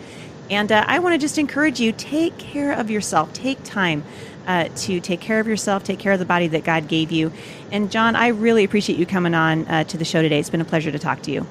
And 0.49 0.71
uh, 0.71 0.85
I 0.87 1.01
want 1.01 1.15
to 1.15 1.19
just 1.19 1.39
encourage 1.39 1.81
you 1.81 1.91
take 1.91 2.39
care 2.39 2.71
of 2.71 2.89
yourself, 2.89 3.33
take 3.33 3.65
time 3.65 4.05
uh, 4.47 4.69
to 4.77 5.01
take 5.01 5.21
care 5.21 5.41
of 5.41 5.47
yourself, 5.47 5.85
take 5.85 5.99
care 5.99 6.13
of 6.13 6.19
the 6.19 6.25
body 6.25 6.49
that 6.49 6.65
God 6.65 6.89
gave 6.89 7.13
you. 7.13 7.33
And 7.71 7.91
John, 7.91 8.17
I 8.17 8.29
really 8.29 8.65
appreciate 8.65 8.99
you 8.99 9.07
coming 9.07 9.35
on 9.35 9.67
uh, 9.67 9.85
to 9.85 9.97
the 9.97 10.05
show 10.05 10.23
today. 10.23 10.39
It's 10.39 10.51
been 10.51 10.61
a 10.61 10.65
pleasure 10.65 10.93
to 10.93 10.99
talk 10.99 11.23
to 11.23 11.31
you. 11.31 11.47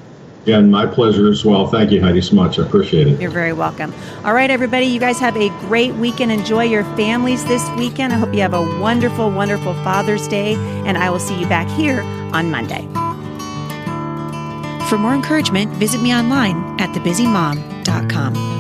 Yeah, 0.46 0.60
and 0.60 0.72
my 0.72 0.86
pleasure 0.86 1.28
as 1.28 1.44
well. 1.44 1.68
Thank 1.68 1.92
you, 1.92 2.02
Heidi, 2.02 2.22
so 2.22 2.36
much. 2.36 2.60
I 2.60 2.66
appreciate 2.66 3.08
it. 3.08 3.20
You're 3.20 3.32
very 3.32 3.52
welcome. 3.52 3.92
All 4.24 4.34
right, 4.34 4.52
everybody, 4.52 4.86
you 4.86 5.00
guys 5.00 5.20
have 5.20 5.36
a 5.36 5.50
great 5.68 5.94
weekend. 5.96 6.32
Enjoy 6.32 6.64
your 6.64 6.84
families 6.96 7.44
this 7.46 7.68
weekend. 7.72 8.14
I 8.14 8.18
hope 8.18 8.32
you 8.34 8.42
have 8.42 8.54
a 8.54 8.80
wonderful, 8.80 9.32
wonderful 9.32 9.74
Father's 9.84 10.28
Day, 10.28 10.54
and 10.86 11.00
I 11.00 11.10
will 11.10 11.20
see 11.20 11.40
you 11.40 11.48
back 11.48 11.68
here 11.70 12.02
on 12.32 12.52
Monday. 12.52 12.88
For 14.88 15.00
more 15.00 15.16
encouragement, 15.16 15.72
visit 15.74 16.00
me 16.00 16.14
online 16.14 16.80
at 16.80 16.90
thebusymom.com. 16.96 18.55